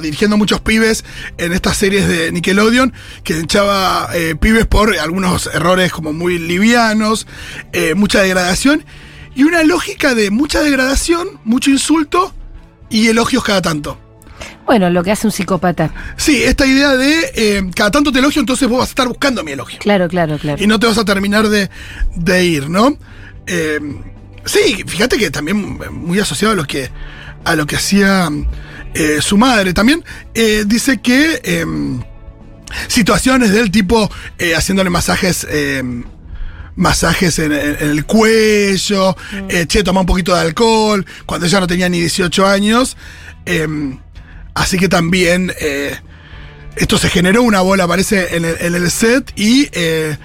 dirigiendo 0.01 0.38
muchos 0.38 0.62
pibes 0.62 1.05
en 1.38 1.53
estas 1.53 1.77
series 1.77 2.07
de 2.07 2.31
Nickelodeon, 2.31 2.91
que 3.24 3.39
echaba 3.39 4.09
eh, 4.13 4.36
pibes 4.39 4.65
por 4.65 4.98
algunos 4.98 5.48
errores 5.53 5.91
como 5.91 6.13
muy 6.13 6.39
livianos, 6.39 7.27
eh, 7.74 7.93
mucha 7.93 8.21
degradación, 8.21 8.83
y 9.36 9.43
una 9.43 9.63
lógica 9.63 10.15
de 10.15 10.31
mucha 10.31 10.62
degradación, 10.62 11.27
mucho 11.43 11.69
insulto 11.69 12.33
y 12.89 13.08
elogios 13.08 13.43
cada 13.43 13.62
tanto. 13.62 13.98
Bueno, 14.65 14.89
lo 14.89 15.03
que 15.03 15.12
hace 15.12 15.25
un 15.27 15.31
psicópata. 15.31 15.91
Sí, 16.15 16.43
esta 16.43 16.65
idea 16.65 16.96
de 16.96 17.31
eh, 17.36 17.72
cada 17.75 17.91
tanto 17.91 18.12
te 18.12 18.19
elogio, 18.19 18.39
entonces 18.39 18.67
vos 18.69 18.79
vas 18.79 18.89
a 18.89 18.91
estar 18.91 19.08
buscando 19.08 19.43
mi 19.43 19.51
elogio 19.51 19.79
Claro, 19.79 20.08
claro, 20.08 20.38
claro. 20.38 20.63
y 20.63 20.67
no 20.67 20.79
te 20.79 20.86
vas 20.88 20.98
a 20.98 21.05
terminar 21.05 21.50
de, 21.50 21.69
de 22.15 22.46
ir, 22.46 22.69
¿no? 22.69 22.98
Eh, 23.48 23.79
sí, 24.46 24.84
fíjate 24.86 25.17
que 25.17 25.31
también 25.31 25.79
muy 25.91 26.19
asociado 26.19 26.53
a 26.53 26.55
lo 26.55 26.65
que, 26.65 26.89
a 27.46 27.55
lo 27.55 27.65
que 27.65 27.75
hacía 27.77 28.29
eh, 28.93 29.17
su 29.22 29.38
madre. 29.38 29.74
También 29.74 30.03
eh, 30.36 30.63
dice 30.67 31.00
que 31.01 31.41
eh, 31.43 31.65
situaciones 32.88 33.51
del 33.51 33.72
tipo 33.72 34.10
eh, 34.38 34.55
haciéndole 34.55 34.89
masajes. 34.89 35.48
Masajes 36.79 37.38
en, 37.39 37.51
en- 37.51 37.77
en 37.79 37.89
el 37.91 38.05
cuello, 38.05 39.15
eh, 39.50 39.65
che, 39.67 39.83
toma 39.83 40.00
un 40.00 40.05
poquito 40.05 40.33
de 40.33 40.39
alcohol, 40.41 41.05
cuando 41.25 41.45
ella 41.45 41.59
no 41.59 41.67
tenía 41.67 41.89
ni 41.89 42.00
18 42.00 42.48
años. 42.48 42.95
eh, 43.45 43.67
así 44.55 44.77
que 44.77 44.88
también 44.89 45.51
eh, 45.59 45.95
esto 46.75 46.98
se 46.98 47.09
generó 47.09 47.43
una 47.43 47.62
bola, 47.62 47.88
parece, 47.88 48.36
en 48.38 48.45
el, 48.45 48.55
en 48.62 48.75
el 48.75 48.89
set 48.91 49.31
y 49.36 49.67
eh, 49.74 50.17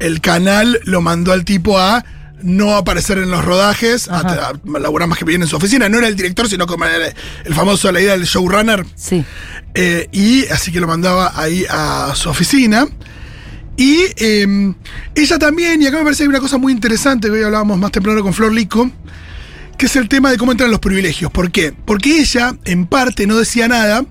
el 0.00 0.20
canal 0.20 0.80
lo 0.84 1.00
mandó 1.02 1.32
al 1.32 1.44
tipo 1.44 1.78
a 1.78 2.04
no 2.42 2.76
aparecer 2.76 3.18
en 3.18 3.30
los 3.30 3.44
rodajes, 3.44 4.08
a, 4.08 4.20
a 4.20 4.78
laburar 4.78 5.08
más 5.08 5.18
que 5.18 5.24
bien 5.24 5.42
en 5.42 5.48
su 5.48 5.56
oficina. 5.56 5.88
No 5.88 5.98
era 5.98 6.06
el 6.08 6.14
director, 6.16 6.48
sino 6.48 6.66
como 6.66 6.84
era 6.84 7.12
el 7.44 7.54
famoso, 7.54 7.90
la 7.92 8.00
idea 8.00 8.12
del 8.12 8.24
showrunner. 8.26 8.86
Sí. 8.94 9.24
Eh, 9.74 10.08
y 10.12 10.46
así 10.46 10.70
que 10.72 10.80
lo 10.80 10.86
mandaba 10.86 11.32
ahí 11.34 11.66
a 11.68 12.12
su 12.14 12.30
oficina. 12.30 12.86
Y 13.78 14.06
eh, 14.16 14.74
ella 15.14 15.38
también, 15.38 15.80
y 15.80 15.86
acá 15.86 15.98
me 15.98 16.02
parece 16.02 16.18
que 16.18 16.22
hay 16.24 16.28
una 16.30 16.40
cosa 16.40 16.58
muy 16.58 16.72
interesante, 16.72 17.28
que 17.28 17.34
hoy 17.34 17.42
hablábamos 17.44 17.78
más 17.78 17.92
temprano 17.92 18.22
con 18.24 18.34
Flor 18.34 18.52
Lico, 18.52 18.90
que 19.78 19.86
es 19.86 19.94
el 19.94 20.08
tema 20.08 20.32
de 20.32 20.36
cómo 20.36 20.50
entran 20.50 20.70
los 20.72 20.80
privilegios. 20.80 21.30
¿Por 21.30 21.52
qué? 21.52 21.72
Porque 21.72 22.18
ella, 22.18 22.56
en 22.64 22.86
parte, 22.86 23.24
no 23.28 23.36
decía 23.36 23.68
nada, 23.68 24.04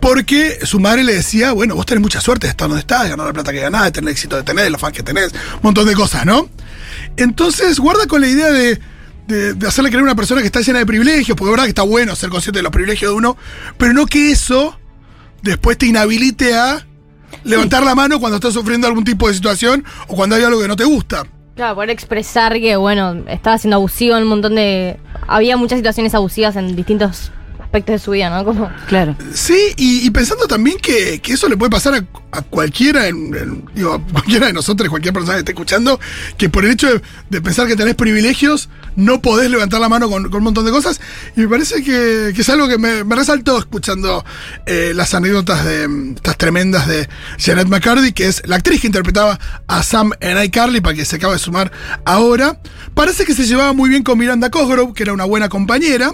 porque 0.00 0.58
su 0.64 0.78
madre 0.78 1.02
le 1.02 1.14
decía, 1.14 1.50
bueno, 1.50 1.74
vos 1.74 1.84
tenés 1.84 2.00
mucha 2.00 2.20
suerte 2.20 2.46
de 2.46 2.52
estar 2.52 2.68
donde 2.68 2.80
estás, 2.80 3.02
de 3.02 3.08
ganar 3.10 3.26
la 3.26 3.32
plata 3.32 3.52
que 3.52 3.58
ganás, 3.58 3.86
de 3.86 3.90
tener 3.90 4.08
el 4.08 4.12
éxito 4.12 4.36
de 4.36 4.44
tener, 4.44 4.70
los 4.70 4.80
fans 4.80 4.94
que 4.96 5.02
tenés, 5.02 5.32
un 5.54 5.60
montón 5.64 5.86
de 5.88 5.94
cosas, 5.94 6.24
¿no? 6.24 6.48
Entonces, 7.16 7.80
guarda 7.80 8.06
con 8.06 8.20
la 8.20 8.28
idea 8.28 8.52
de, 8.52 8.78
de- 9.26 9.54
de 9.54 9.66
hacerle 9.66 9.90
creer 9.90 10.02
a 10.02 10.04
una 10.04 10.14
persona 10.14 10.40
que 10.42 10.46
está 10.46 10.60
llena 10.60 10.78
de 10.78 10.86
privilegios, 10.86 11.36
porque 11.36 11.48
es 11.48 11.50
verdad 11.50 11.64
que 11.64 11.70
está 11.70 11.82
bueno 11.82 12.14
ser 12.14 12.30
consciente 12.30 12.60
de 12.60 12.62
los 12.62 12.70
privilegios 12.70 13.10
de 13.10 13.16
uno, 13.16 13.36
pero 13.76 13.92
no 13.92 14.06
que 14.06 14.30
eso 14.30 14.78
después 15.42 15.76
te 15.76 15.86
inhabilite 15.86 16.54
a 16.56 16.86
levantar 17.44 17.82
la 17.84 17.94
mano 17.94 18.18
cuando 18.20 18.36
estás 18.36 18.54
sufriendo 18.54 18.86
algún 18.86 19.04
tipo 19.04 19.28
de 19.28 19.34
situación 19.34 19.84
o 20.06 20.14
cuando 20.14 20.36
hay 20.36 20.42
algo 20.42 20.60
que 20.60 20.68
no 20.68 20.76
te 20.76 20.84
gusta. 20.84 21.24
Claro, 21.56 21.74
poder 21.74 21.90
expresar 21.90 22.52
que, 22.54 22.76
bueno, 22.76 23.24
estaba 23.26 23.58
siendo 23.58 23.76
abusivo 23.76 24.16
en 24.16 24.22
un 24.22 24.28
montón 24.28 24.54
de. 24.54 24.96
Había 25.26 25.56
muchas 25.56 25.78
situaciones 25.78 26.14
abusivas 26.14 26.54
en 26.56 26.76
distintos 26.76 27.32
aspectos 27.68 27.92
de 27.94 27.98
su 27.98 28.10
vida, 28.12 28.30
¿no? 28.30 28.44
Como, 28.44 28.70
Claro. 28.88 29.14
Sí, 29.34 29.58
y, 29.76 30.06
y 30.06 30.10
pensando 30.10 30.46
también 30.46 30.78
que, 30.78 31.20
que 31.20 31.34
eso 31.34 31.48
le 31.48 31.56
puede 31.56 31.70
pasar 31.70 31.94
a, 31.94 31.98
a 32.36 32.42
cualquiera, 32.42 33.06
en- 33.08 33.34
en- 33.34 33.64
digo, 33.74 33.92
a 33.94 34.00
cualquiera 34.00 34.46
de 34.46 34.54
nosotros, 34.54 34.88
cualquier 34.88 35.12
persona 35.12 35.34
que 35.34 35.40
esté 35.40 35.52
escuchando, 35.52 36.00
que 36.38 36.48
por 36.48 36.64
el 36.64 36.70
hecho 36.72 36.88
de, 36.92 37.02
de 37.28 37.40
pensar 37.42 37.66
que 37.66 37.76
tenés 37.76 37.94
privilegios, 37.94 38.70
no 38.96 39.20
podés 39.20 39.50
levantar 39.50 39.80
la 39.80 39.88
mano 39.90 40.08
con, 40.08 40.24
con 40.24 40.36
un 40.36 40.44
montón 40.44 40.64
de 40.64 40.70
cosas. 40.70 41.00
Y 41.36 41.42
me 41.42 41.48
parece 41.48 41.82
que, 41.84 42.32
que 42.34 42.40
es 42.40 42.48
algo 42.48 42.68
que 42.68 42.78
me, 42.78 43.04
me 43.04 43.14
resaltó 43.14 43.58
escuchando 43.58 44.24
eh, 44.66 44.92
las 44.94 45.12
anécdotas 45.14 45.64
de 45.64 46.12
estas 46.16 46.36
tremendas 46.38 46.88
de 46.88 47.06
Janet 47.38 47.68
McCarthy, 47.68 48.12
que 48.12 48.28
es 48.28 48.42
la 48.46 48.56
actriz 48.56 48.80
que 48.80 48.86
interpretaba 48.86 49.38
a 49.66 49.82
Sam 49.82 50.12
en 50.20 50.42
iCarly, 50.42 50.80
para 50.80 50.96
que 50.96 51.04
se 51.04 51.16
acaba 51.16 51.34
de 51.34 51.38
sumar 51.38 51.70
ahora. 52.06 52.60
Parece 52.94 53.24
que 53.26 53.34
se 53.34 53.44
llevaba 53.46 53.72
muy 53.74 53.90
bien 53.90 54.02
con 54.02 54.18
Miranda 54.18 54.50
Cosgrove, 54.50 54.94
que 54.94 55.02
era 55.02 55.12
una 55.12 55.24
buena 55.26 55.48
compañera. 55.50 56.12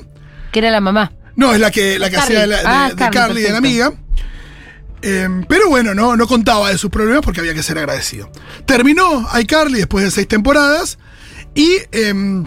Que 0.51 0.59
era 0.59 0.71
la 0.71 0.81
mamá. 0.81 1.13
No, 1.37 1.53
es 1.53 1.61
la 1.61 1.71
que, 1.71 1.99
la 1.99 2.09
que 2.11 2.17
Carly. 2.17 2.37
hacía 2.37 2.41
de, 2.43 2.47
la- 2.47 2.57
de- 2.59 2.63
Ah, 2.67 2.89
de 2.91 2.97
Carly, 2.97 3.11
Carly, 3.17 3.43
de 3.43 3.51
la 3.51 3.59
amiga. 3.59 3.93
Eh, 5.03 5.29
pero 5.49 5.69
bueno, 5.69 5.95
no, 5.95 6.17
no 6.17 6.27
contaba 6.27 6.71
de 6.71 6.79
sus 6.79 6.91
problemas 6.91 7.23
porque 7.23 7.41
había 7.41 7.53
que 7.55 7.63
ser 7.63 7.77
agradecido. 7.79 8.31
Terminó 8.65 9.27
iCarly 9.39 9.79
después 9.79 10.05
de 10.05 10.11
seis 10.11 10.27
temporadas 10.29 10.99
y 11.55 11.77
em, 11.93 12.47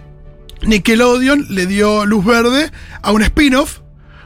Nickelodeon 0.63 1.45
le 1.49 1.67
dio 1.67 2.05
luz 2.05 2.25
verde 2.25 2.71
a 3.01 3.11
un 3.11 3.21
spin-off 3.21 3.79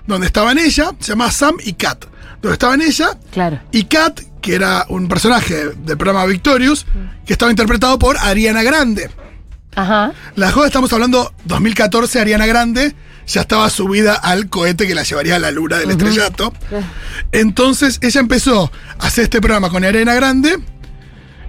donde 0.08 0.27
estaban 0.27 0.58
ella, 0.58 0.91
se 1.00 1.10
llama 1.10 1.30
Sam 1.32 1.58
y 1.63 1.74
Kat. 1.74 2.06
Donde 2.41 2.53
estaban 2.53 2.82
ella 2.82 3.20
Claro. 3.32 3.60
y 3.72 3.84
Kat, 3.84 4.20
que 4.41 4.56
era 4.56 4.86
un 4.89 5.08
personaje 5.08 5.65
del 5.75 5.98
programa 5.98 6.25
Victorious, 6.25 6.86
que 7.25 7.34
estaba 7.34 7.51
interpretado 7.51 8.00
por 8.00 8.18
Ariana 8.18 8.63
Grande. 8.63 9.10
Ajá. 9.75 10.13
La 10.36 10.51
joda, 10.51 10.68
estamos 10.68 10.91
hablando 10.94 11.34
2014, 11.46 12.20
Ariana 12.20 12.46
Grande 12.48 12.96
ya 13.27 13.41
estaba 13.41 13.69
subida 13.69 14.15
al 14.15 14.49
cohete 14.49 14.87
que 14.87 14.95
la 14.95 15.03
llevaría 15.03 15.35
a 15.35 15.39
la 15.39 15.51
luna 15.51 15.77
del 15.77 15.91
estrellato. 15.91 16.53
Entonces 17.31 17.99
ella 18.01 18.19
empezó 18.19 18.71
a 18.99 19.07
hacer 19.07 19.25
este 19.25 19.41
programa 19.41 19.69
con 19.69 19.83
Ariana 19.83 20.13
Grande 20.13 20.59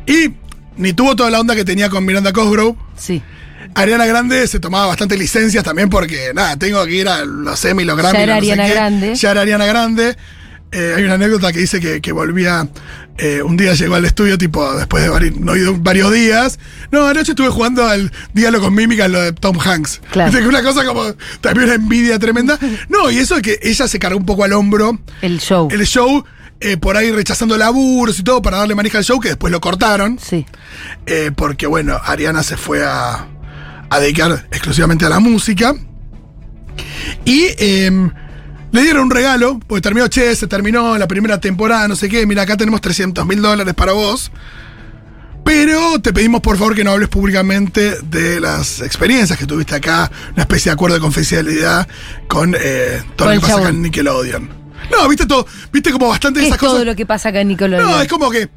y 0.06 0.34
ni 0.76 0.92
tuvo 0.92 1.16
toda 1.16 1.30
la 1.30 1.40
onda 1.40 1.54
que 1.54 1.64
tenía 1.64 1.90
con 1.90 2.04
Miranda 2.04 2.32
Cosgrove. 2.32 2.76
Sí. 2.96 3.22
Ariana 3.74 4.06
Grande 4.06 4.46
se 4.46 4.60
tomaba 4.60 4.86
bastante 4.86 5.16
licencias 5.16 5.64
también 5.64 5.88
porque, 5.88 6.32
nada, 6.34 6.56
tengo 6.56 6.84
que 6.84 6.92
ir 6.92 7.08
a 7.08 7.24
los 7.24 7.64
Emmy, 7.64 7.84
los 7.84 7.96
Grammy. 7.96 8.18
Ya 8.18 8.22
era 8.22 8.32
no 8.34 8.38
Ariana. 8.38 8.68
Grande. 8.68 9.14
Ya 9.14 9.30
era 9.30 9.40
Ariana 9.40 9.66
Grande. 9.66 10.16
Eh, 10.72 10.94
hay 10.96 11.04
una 11.04 11.14
anécdota 11.14 11.52
que 11.52 11.58
dice 11.58 11.80
que, 11.80 12.00
que 12.00 12.12
volvía, 12.12 12.66
eh, 13.18 13.42
un 13.42 13.58
día 13.58 13.74
llegó 13.74 13.94
al 13.94 14.06
estudio, 14.06 14.38
tipo, 14.38 14.74
después 14.74 15.04
de 15.04 15.30
no 15.32 15.54
ido 15.54 15.76
varios 15.78 16.10
días. 16.12 16.58
No, 16.90 17.06
anoche 17.06 17.32
estuve 17.32 17.50
jugando 17.50 17.86
al 17.86 18.10
diálogo 18.32 18.64
con 18.64 18.74
mímica, 18.74 19.06
lo 19.06 19.20
de 19.20 19.32
Tom 19.32 19.58
Hanks. 19.60 20.00
Claro. 20.10 20.38
Una 20.48 20.62
cosa 20.62 20.86
como, 20.86 21.14
también 21.42 21.66
una 21.66 21.74
envidia 21.74 22.18
tremenda. 22.18 22.58
No, 22.88 23.10
y 23.10 23.18
eso 23.18 23.36
de 23.36 23.42
que 23.42 23.58
ella 23.62 23.86
se 23.86 23.98
cargó 23.98 24.18
un 24.18 24.24
poco 24.24 24.44
al 24.44 24.54
hombro 24.54 24.98
El 25.20 25.40
show. 25.40 25.68
el 25.70 25.86
show, 25.86 26.24
eh, 26.60 26.78
por 26.78 26.96
ahí 26.96 27.10
rechazando 27.10 27.58
laburos 27.58 28.18
y 28.18 28.22
todo 28.22 28.40
para 28.40 28.56
darle 28.56 28.74
manija 28.74 28.96
al 28.96 29.04
show, 29.04 29.20
que 29.20 29.28
después 29.28 29.52
lo 29.52 29.60
cortaron. 29.60 30.18
Sí. 30.18 30.46
Porque 31.36 31.66
bueno, 31.66 32.00
Ariana 32.02 32.42
se 32.42 32.56
fue 32.56 32.82
a, 32.82 33.26
a 33.90 34.00
dedicar 34.00 34.46
exclusivamente 34.50 35.04
a 35.04 35.10
la 35.10 35.20
música. 35.20 35.74
Y 37.26 37.48
em, 37.58 38.10
le 38.72 38.82
dieron 38.82 39.04
un 39.04 39.10
regalo, 39.10 39.60
porque 39.66 39.82
terminó, 39.82 40.08
che, 40.08 40.34
se 40.34 40.46
terminó 40.46 40.98
la 40.98 41.06
primera 41.06 41.40
temporada, 41.40 41.86
no 41.88 41.94
sé 41.94 42.08
qué, 42.08 42.26
mira, 42.26 42.42
acá 42.42 42.56
tenemos 42.56 42.80
300 42.80 43.26
mil 43.26 43.40
dólares 43.40 43.74
para 43.74 43.92
vos. 43.92 44.32
Pero 45.44 46.00
te 46.00 46.12
pedimos 46.12 46.40
por 46.40 46.56
favor 46.56 46.74
que 46.74 46.84
no 46.84 46.92
hables 46.92 47.08
públicamente 47.08 47.96
de 48.02 48.40
las 48.40 48.80
experiencias 48.80 49.38
que 49.38 49.46
tuviste 49.46 49.74
acá, 49.74 50.10
una 50.34 50.42
especie 50.42 50.70
de 50.70 50.74
acuerdo 50.74 50.94
de 50.94 51.00
confidencialidad 51.00 51.86
con 52.28 52.54
eh, 52.58 53.02
todo 53.16 53.28
lo 53.28 53.40
que 53.40 53.40
pasa 53.40 53.58
acá 53.58 53.68
en 53.68 53.82
Nickelodeon. 53.82 54.50
No, 54.90 55.08
viste 55.08 55.26
todo, 55.26 55.46
viste 55.72 55.90
como 55.92 56.08
bastante 56.08 56.40
de 56.40 56.44
¿Qué 56.44 56.48
es 56.48 56.54
esas 56.54 56.60
todo 56.60 56.70
cosas. 56.72 56.86
lo 56.86 56.94
que 56.96 57.06
pasa 57.06 57.28
acá 57.30 57.40
en 57.40 57.48
Nickelodeon? 57.48 57.90
No, 57.90 58.00
es 58.00 58.08
como 58.08 58.30
que 58.30 58.48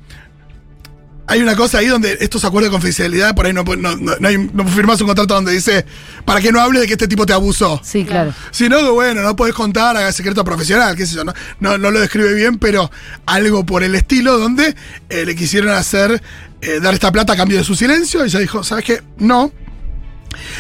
hay 1.28 1.42
una 1.42 1.56
cosa 1.56 1.80
ahí 1.80 1.88
donde 1.88 2.18
estos 2.22 2.46
acuerdos 2.46 2.70
de 2.70 2.74
confidencialidad, 2.74 3.34
por 3.34 3.46
ahí 3.48 3.54
no, 3.54 3.64
no, 3.64 3.96
no, 3.96 4.16
no, 4.20 4.28
hay- 4.28 4.50
no 4.54 4.68
firmas 4.68 5.02
un 5.02 5.08
contrato 5.08 5.34
donde 5.34 5.52
dice 5.52 5.86
para 6.24 6.40
que 6.40 6.52
no 6.52 6.60
hables 6.62 6.82
de 6.82 6.88
que 6.88 6.94
este 6.94 7.08
tipo 7.08 7.26
te 7.26 7.34
abusó. 7.34 7.82
Sí, 7.84 8.06
claro. 8.06 8.34
Sino 8.52 8.78
que 8.78 8.90
bueno, 8.90 9.22
no 9.24 9.36
podés 9.36 9.56
contar, 9.56 9.98
haga 9.98 10.12
secreto 10.12 10.44
profesional, 10.44 10.96
qué 10.96 11.06
sé 11.08 11.16
yo, 11.16 11.24
no, 11.24 11.34
no, 11.60 11.78
lo 11.78 12.00
describe 12.00 12.34
bien, 12.34 12.60
pero 12.60 12.92
algo 13.26 13.66
por 13.66 13.84
el 13.84 13.96
estilo 13.96 14.38
donde 14.38 14.76
eh, 15.10 15.26
le 15.26 15.36
quisieron 15.36 15.72
hacer, 15.74 16.22
eh, 16.62 16.80
dar 16.80 16.94
esta 16.94 17.12
plata 17.12 17.34
a 17.34 17.36
cambio 17.36 17.58
de 17.58 17.64
su 17.64 17.76
silencio, 17.76 18.24
y 18.24 18.28
ella 18.28 18.40
dijo, 18.40 18.64
¿sabes 18.64 18.86
qué? 18.86 19.02
No. 19.18 19.52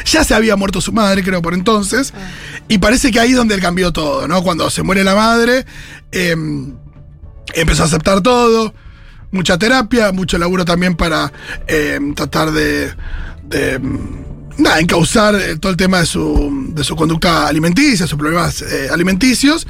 Ya 0.05 0.24
se 0.24 0.34
había 0.34 0.55
muerto 0.55 0.79
su 0.81 0.93
madre, 0.93 1.22
creo, 1.22 1.41
por 1.41 1.53
entonces, 1.53 2.13
y 2.69 2.77
parece 2.77 3.12
que 3.12 3.19
ahí 3.19 3.31
es 3.31 3.36
donde 3.36 3.55
él 3.55 3.62
cambió 3.62 3.91
todo, 3.91 4.25
¿no? 4.27 4.41
Cuando 4.41 4.69
se 4.69 4.83
muere 4.83 5.03
la 5.03 5.16
madre, 5.16 5.66
em, 6.11 6.74
empezó 7.53 7.83
a 7.83 7.85
aceptar 7.87 8.22
todo, 8.22 8.74
mucha 9.31 9.57
terapia, 9.57 10.11
mucho 10.11 10.38
laburo 10.38 10.66
también 10.66 10.96
para 10.96 11.31
eh, 11.68 12.00
tratar 12.16 12.51
de, 12.51 12.94
de, 13.44 13.79
nada, 14.57 14.79
encauzar 14.79 15.35
eh, 15.35 15.57
todo 15.57 15.72
el 15.72 15.77
tema 15.77 16.00
de 16.00 16.05
su, 16.05 16.70
de 16.70 16.83
su 16.83 16.96
conducta 16.96 17.48
alimenticia, 17.48 18.07
sus 18.07 18.18
problemas 18.18 18.61
eh, 18.61 18.90
alimenticios. 18.92 19.68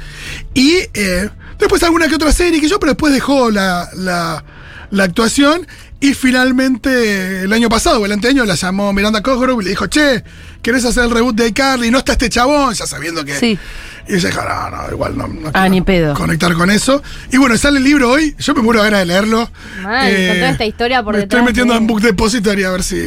Y 0.54 0.76
eh, 0.94 1.28
después 1.58 1.82
alguna 1.82 2.08
que 2.08 2.14
otra 2.14 2.32
serie 2.32 2.60
que 2.60 2.68
yo, 2.68 2.78
pero 2.78 2.92
después 2.92 3.12
dejó 3.12 3.50
la, 3.50 4.44
la 4.90 5.04
actuación. 5.04 5.66
Y 5.98 6.12
finalmente, 6.14 7.42
el 7.42 7.52
año 7.52 7.68
pasado, 7.68 8.00
o 8.00 8.06
el 8.06 8.12
anteaño, 8.12 8.44
la 8.44 8.54
llamó 8.54 8.92
Miranda 8.92 9.22
Cosgrove 9.22 9.62
y 9.62 9.64
le 9.64 9.70
dijo, 9.70 9.86
che, 9.86 10.22
¿querés 10.62 10.84
hacer 10.84 11.04
el 11.04 11.10
reboot 11.10 11.34
de 11.34 11.48
iCarly? 11.48 11.90
No 11.90 11.98
está 11.98 12.12
este 12.12 12.28
chabón, 12.28 12.74
ya 12.74 12.86
sabiendo 12.86 13.24
que... 13.24 13.34
Sí. 13.34 13.58
Y 14.08 14.14
ella 14.14 14.28
dijo, 14.28 14.42
no, 14.42 14.70
no, 14.70 14.92
igual 14.92 15.16
no. 15.16 15.26
no 15.26 15.48
Ah, 15.48 15.52
quiero 15.52 15.68
ni 15.70 15.80
pedo. 15.80 16.14
Conectar 16.14 16.52
con 16.54 16.70
eso. 16.70 17.02
Y 17.32 17.38
bueno, 17.38 17.56
sale 17.56 17.78
el 17.78 17.84
libro 17.84 18.10
hoy. 18.10 18.36
Yo 18.38 18.54
me 18.54 18.62
muero 18.62 18.80
de 18.82 18.90
ganas 18.90 19.00
de 19.00 19.06
leerlo. 19.06 19.50
Mal, 19.82 20.12
con 20.28 20.36
toda 20.38 20.50
esta 20.50 20.64
historia 20.66 21.02
por 21.02 21.14
me 21.14 21.20
detrás 21.22 21.40
Estoy 21.40 21.50
metiendo 21.52 21.74
de- 21.74 21.80
en 21.80 21.86
Book 21.88 22.00
Depository 22.02 22.62
a 22.64 22.70
ver 22.70 22.82
si, 22.84 23.02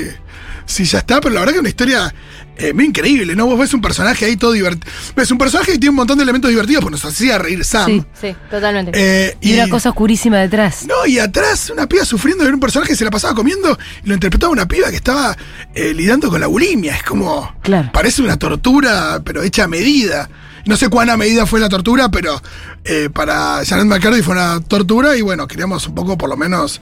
si 0.66 0.84
ya 0.84 0.98
está. 1.00 1.22
Pero 1.22 1.36
la 1.36 1.40
verdad 1.42 1.54
que 1.54 1.58
es 1.58 1.62
una 1.62 1.70
historia 1.70 2.14
eh, 2.60 2.74
muy 2.74 2.86
increíble, 2.86 3.36
¿no? 3.36 3.46
Vos 3.48 3.58
ves 3.58 3.74
un 3.74 3.82
personaje 3.82 4.26
ahí 4.26 4.36
todo 4.38 4.52
divertido. 4.52 4.92
Ves 5.16 5.32
un 5.32 5.38
personaje 5.38 5.72
que 5.72 5.78
tiene 5.80 5.90
un 5.92 5.96
montón 5.96 6.18
de 6.18 6.24
elementos 6.24 6.50
divertidos, 6.50 6.84
pues 6.84 6.92
nos 6.92 7.06
hacía 7.06 7.38
reír 7.38 7.64
Sam. 7.66 7.88
Sí. 7.88 8.06
Sí, 8.30 8.36
totalmente. 8.52 8.92
Eh, 8.94 9.38
Y 9.42 9.54
una 9.54 9.68
cosa 9.70 9.90
oscurísima 9.90 10.38
detrás. 10.38 10.86
no, 10.86 11.06
y 11.08 11.20
atrás 11.20 11.70
una 11.70 11.88
piba 11.88 12.06
sufriendo 12.06 12.44
de 12.44 12.52
un 12.52 12.60
personaje 12.60 12.92
que 12.92 12.98
se 12.98 13.06
la 13.06 13.12
pasaba 13.12 13.34
comiendo 13.34 13.78
y 14.04 14.08
lo 14.08 14.14
interpretaba 14.14 14.52
una 14.52 14.68
piba 14.68 14.90
que 14.90 14.98
estaba 14.98 15.36
eh, 15.74 15.94
lidiando 15.94 16.30
con 16.30 16.40
la 16.42 16.48
bulimia. 16.48 16.96
Es 16.96 17.04
como. 17.04 17.56
Claro. 17.62 17.90
Parece 17.94 18.22
una 18.22 18.38
tortura, 18.38 19.22
pero 19.24 19.42
hecha 19.42 19.64
a 19.64 19.68
medida. 19.68 20.30
No 20.66 20.76
sé 20.76 20.90
cuán 20.90 21.10
a 21.10 21.18
medida 21.18 21.46
fue 21.46 21.60
la 21.62 21.70
tortura, 21.70 22.10
pero 22.12 22.40
eh, 22.84 23.10
para 23.12 23.64
Janet 23.66 23.86
McCarthy 23.86 24.22
fue 24.22 24.34
una 24.36 24.60
tortura 24.60 25.16
y 25.16 25.22
bueno, 25.22 25.48
queríamos 25.48 25.88
un 25.88 25.96
poco 25.96 26.18
por 26.18 26.30
lo 26.30 26.36
menos. 26.38 26.82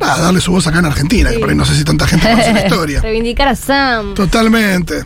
Nada, 0.00 0.22
darle 0.22 0.40
su 0.40 0.52
voz 0.52 0.66
acá 0.66 0.78
en 0.78 0.84
Argentina, 0.86 1.30
que 1.30 1.38
por 1.38 1.48
ahí 1.50 1.54
no 1.56 1.64
sé 1.64 1.74
si 1.74 1.84
tanta 1.84 2.06
gente 2.06 2.28
conoce 2.30 2.52
la 2.52 2.62
historia. 2.66 3.00
Reivindicar 3.02 3.48
a 3.48 3.56
Sam. 3.56 4.14
Totalmente. 4.14 5.04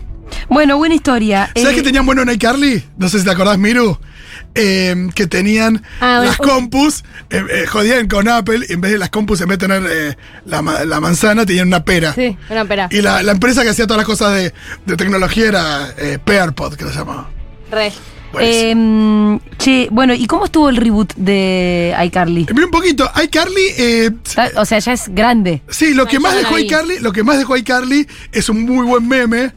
Bueno, 0.49 0.77
buena 0.79 0.95
historia. 0.95 1.51
¿Sabes 1.57 1.73
Eh, 1.73 1.75
que 1.77 1.83
tenían 1.83 2.07
bueno 2.07 2.23
en 2.23 2.31
iCarly? 2.31 2.85
No 2.99 3.09
sé 3.09 3.19
si 3.19 3.25
te 3.25 3.31
acordás, 3.31 3.59
Miru. 3.59 3.99
Eh, 4.55 5.09
que 5.15 5.27
tenían 5.29 5.83
Ah, 6.01 6.23
las 6.25 6.37
compus, 6.37 7.05
eh, 7.31 7.43
eh, 7.51 7.67
jodían 7.67 8.09
con 8.09 8.27
Apple, 8.29 8.67
y 8.69 8.73
en 8.73 8.81
vez 8.81 8.91
de 8.93 8.99
las 8.99 9.11
compus, 9.11 9.41
en 9.41 9.49
vez 9.49 9.59
de 9.59 9.67
tener 9.69 9.89
eh, 9.91 10.17
la, 10.47 10.61
la 10.85 11.01
manzana, 11.01 11.47
tenían 11.47 11.69
una 11.69 11.85
pera. 11.85 12.13
Sí, 12.15 12.37
una 12.49 12.65
pera. 12.65 12.89
Y 12.91 13.01
la, 13.01 13.23
la 13.23 13.33
empresa 13.33 13.63
que 13.63 13.69
hacía 13.71 13.87
todas 13.87 13.99
las 13.99 14.07
cosas 14.07 14.35
de, 14.35 14.53
de 14.87 14.97
tecnología 14.97 15.47
era 15.47 15.95
eh, 15.99 16.19
Pearpod, 16.25 16.75
que 16.75 16.85
lo 16.85 16.91
llamaba. 16.91 17.29
Re. 17.71 17.93
Eh, 18.39 19.39
che, 19.59 19.89
bueno, 19.91 20.15
¿y 20.15 20.27
cómo 20.27 20.45
estuvo 20.45 20.69
el 20.69 20.77
reboot 20.77 21.15
de 21.17 21.95
iCarly? 22.05 22.47
Vi 22.55 22.63
un 22.63 22.71
poquito, 22.71 23.11
iCarly, 23.25 23.67
eh, 23.77 24.11
Ah, 24.37 24.49
O 24.57 24.65
sea, 24.65 24.79
ya 24.79 24.93
es 24.93 25.09
grande. 25.09 25.63
sí, 25.69 25.95
lo 25.95 26.05
No, 26.05 26.09
que 26.09 26.21
más 26.21 26.37
dejó 26.37 26.57
iCarly, 26.59 27.01
lo 27.01 27.11
que 27.13 27.25
más 27.25 27.39
dejó 27.39 27.57
iCarly 27.57 28.07
es 28.33 28.49
un 28.49 28.63
muy 28.65 28.87
buen 28.87 29.09
meme 29.09 29.53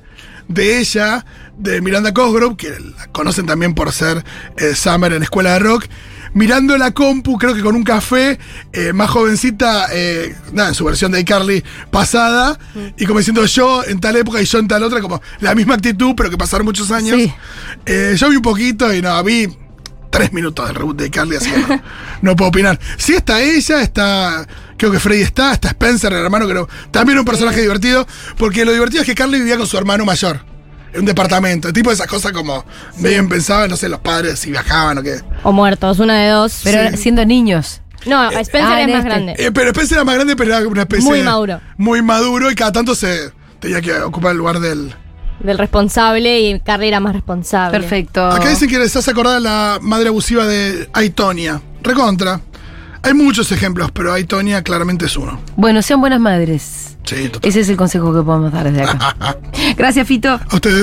de 0.47 0.79
ella, 0.79 1.23
de 1.57 1.81
Miranda 1.81 2.13
Cosgrove, 2.15 2.57
que 2.57 2.69
la 2.97 3.07
conocen 3.11 3.45
también 3.45 3.75
por 3.75 3.91
ser 3.91 4.23
eh, 4.57 4.73
Summer 4.73 5.13
en 5.13 5.21
Escuela 5.21 5.53
de 5.53 5.59
Rock, 5.59 5.85
mirando 6.33 6.77
la 6.77 6.91
compu, 6.91 7.37
creo 7.37 7.53
que 7.53 7.61
con 7.61 7.75
un 7.75 7.83
café, 7.83 8.39
eh, 8.71 8.93
más 8.93 9.09
jovencita, 9.09 9.87
eh, 9.91 10.35
nada, 10.51 10.69
en 10.69 10.75
su 10.75 10.85
versión 10.85 11.11
de 11.11 11.19
iCarly 11.21 11.63
pasada, 11.91 12.57
y 12.97 13.05
como 13.05 13.19
diciendo 13.19 13.45
yo 13.45 13.83
en 13.83 13.99
tal 13.99 14.15
época 14.15 14.41
y 14.41 14.45
yo 14.45 14.59
en 14.59 14.67
tal 14.67 14.83
otra, 14.83 15.01
como 15.01 15.21
la 15.39 15.55
misma 15.55 15.75
actitud, 15.75 16.13
pero 16.15 16.29
que 16.29 16.37
pasaron 16.37 16.65
muchos 16.65 16.91
años. 16.91 17.17
Sí. 17.17 17.33
Eh, 17.85 18.15
yo 18.17 18.29
vi 18.29 18.35
un 18.37 18.41
poquito 18.41 18.93
y 18.93 19.01
no, 19.01 19.23
vi 19.23 19.47
tres 20.09 20.31
minutos 20.31 20.67
del 20.67 20.75
reboot 20.75 20.97
de 20.97 21.07
iCarly, 21.07 21.35
así 21.37 21.49
que 21.51 21.57
no, 21.59 21.81
no 22.21 22.35
puedo 22.35 22.49
opinar. 22.49 22.79
Sí 22.97 23.13
está 23.13 23.41
ella, 23.41 23.81
está. 23.81 24.47
Creo 24.77 24.91
que 24.91 24.99
Freddy 24.99 25.21
está, 25.21 25.53
está 25.53 25.69
Spencer, 25.69 26.11
el 26.13 26.19
hermano, 26.19 26.45
no- 26.53 26.67
también 26.91 27.17
un 27.19 27.25
personaje 27.25 27.61
divertido, 27.61 28.05
porque 28.37 28.65
lo 28.65 28.71
divertido 28.73 29.01
es 29.01 29.07
que 29.07 29.15
Carly 29.15 29.39
vivía 29.39 29.57
con 29.57 29.67
su 29.67 29.77
hermano 29.77 30.03
mayor 30.05 30.45
un 30.95 31.05
departamento. 31.05 31.67
El 31.67 31.73
tipo 31.73 31.89
de 31.89 31.95
esas 31.95 32.07
cosas 32.07 32.31
como 32.31 32.65
bien 32.97 33.29
pensaban, 33.29 33.69
no 33.69 33.77
sé, 33.77 33.89
los 33.89 33.99
padres 33.99 34.39
si 34.39 34.51
viajaban 34.51 34.97
o 34.97 35.03
qué. 35.03 35.21
O 35.43 35.51
muertos, 35.51 35.99
una 35.99 36.17
de 36.19 36.29
dos. 36.29 36.61
Pero 36.63 36.95
siendo 36.97 37.25
niños. 37.25 37.81
No, 38.05 38.29
eh, 38.29 38.41
Spencer 38.41 38.71
ah, 38.71 38.81
este. 38.81 38.91
eh, 38.91 38.95
ah, 38.95 38.97
es 38.97 39.03
más 39.03 39.05
grande. 39.05 39.51
Pero 39.53 39.69
Spencer 39.69 39.97
era 39.97 40.05
más 40.05 40.15
grande, 40.15 40.35
pero 40.35 40.55
era 40.55 40.67
una 40.67 40.81
especie. 40.81 41.05
Muy 41.05 41.21
maduro. 41.21 41.61
Muy 41.77 42.01
maduro 42.01 42.51
y 42.51 42.55
cada 42.55 42.71
tanto 42.71 42.95
se 42.95 43.31
tenía 43.59 43.81
que 43.81 43.93
ocupar 44.01 44.31
el 44.31 44.37
lugar 44.37 44.59
del. 44.59 44.93
Del 45.39 45.57
responsable 45.57 46.39
y 46.39 46.59
Carly 46.59 46.87
era 46.87 46.99
más 46.99 47.13
responsable. 47.13 47.77
Perfecto. 47.77 48.25
Acá 48.25 48.49
dicen 48.49 48.69
que 48.69 48.79
les 48.79 48.95
hace 48.95 49.11
acordar 49.11 49.37
a 49.37 49.39
la 49.39 49.79
madre 49.81 50.09
abusiva 50.09 50.45
de 50.45 50.89
Aitonia. 50.93 51.61
Recontra. 51.81 52.39
Hay 53.01 53.13
muchos 53.13 53.51
ejemplos, 53.51 53.91
pero 53.91 54.13
Aitonia 54.13 54.63
claramente 54.63 55.05
es 55.07 55.17
uno. 55.17 55.37
Bueno, 55.57 55.81
sean 55.81 55.99
buenas 55.99 56.21
madres. 56.21 56.97
Sí, 57.03 57.27
total. 57.27 57.49
Ese 57.49 57.59
es 57.59 57.67
el 57.67 57.75
consejo 57.75 58.13
que 58.13 58.21
podemos 58.21 58.53
dar 58.53 58.71
desde 58.71 58.83
acá. 58.83 59.37
Gracias, 59.77 60.07
Fito. 60.07 60.29
A 60.29 60.55
ustedes. 60.55 60.81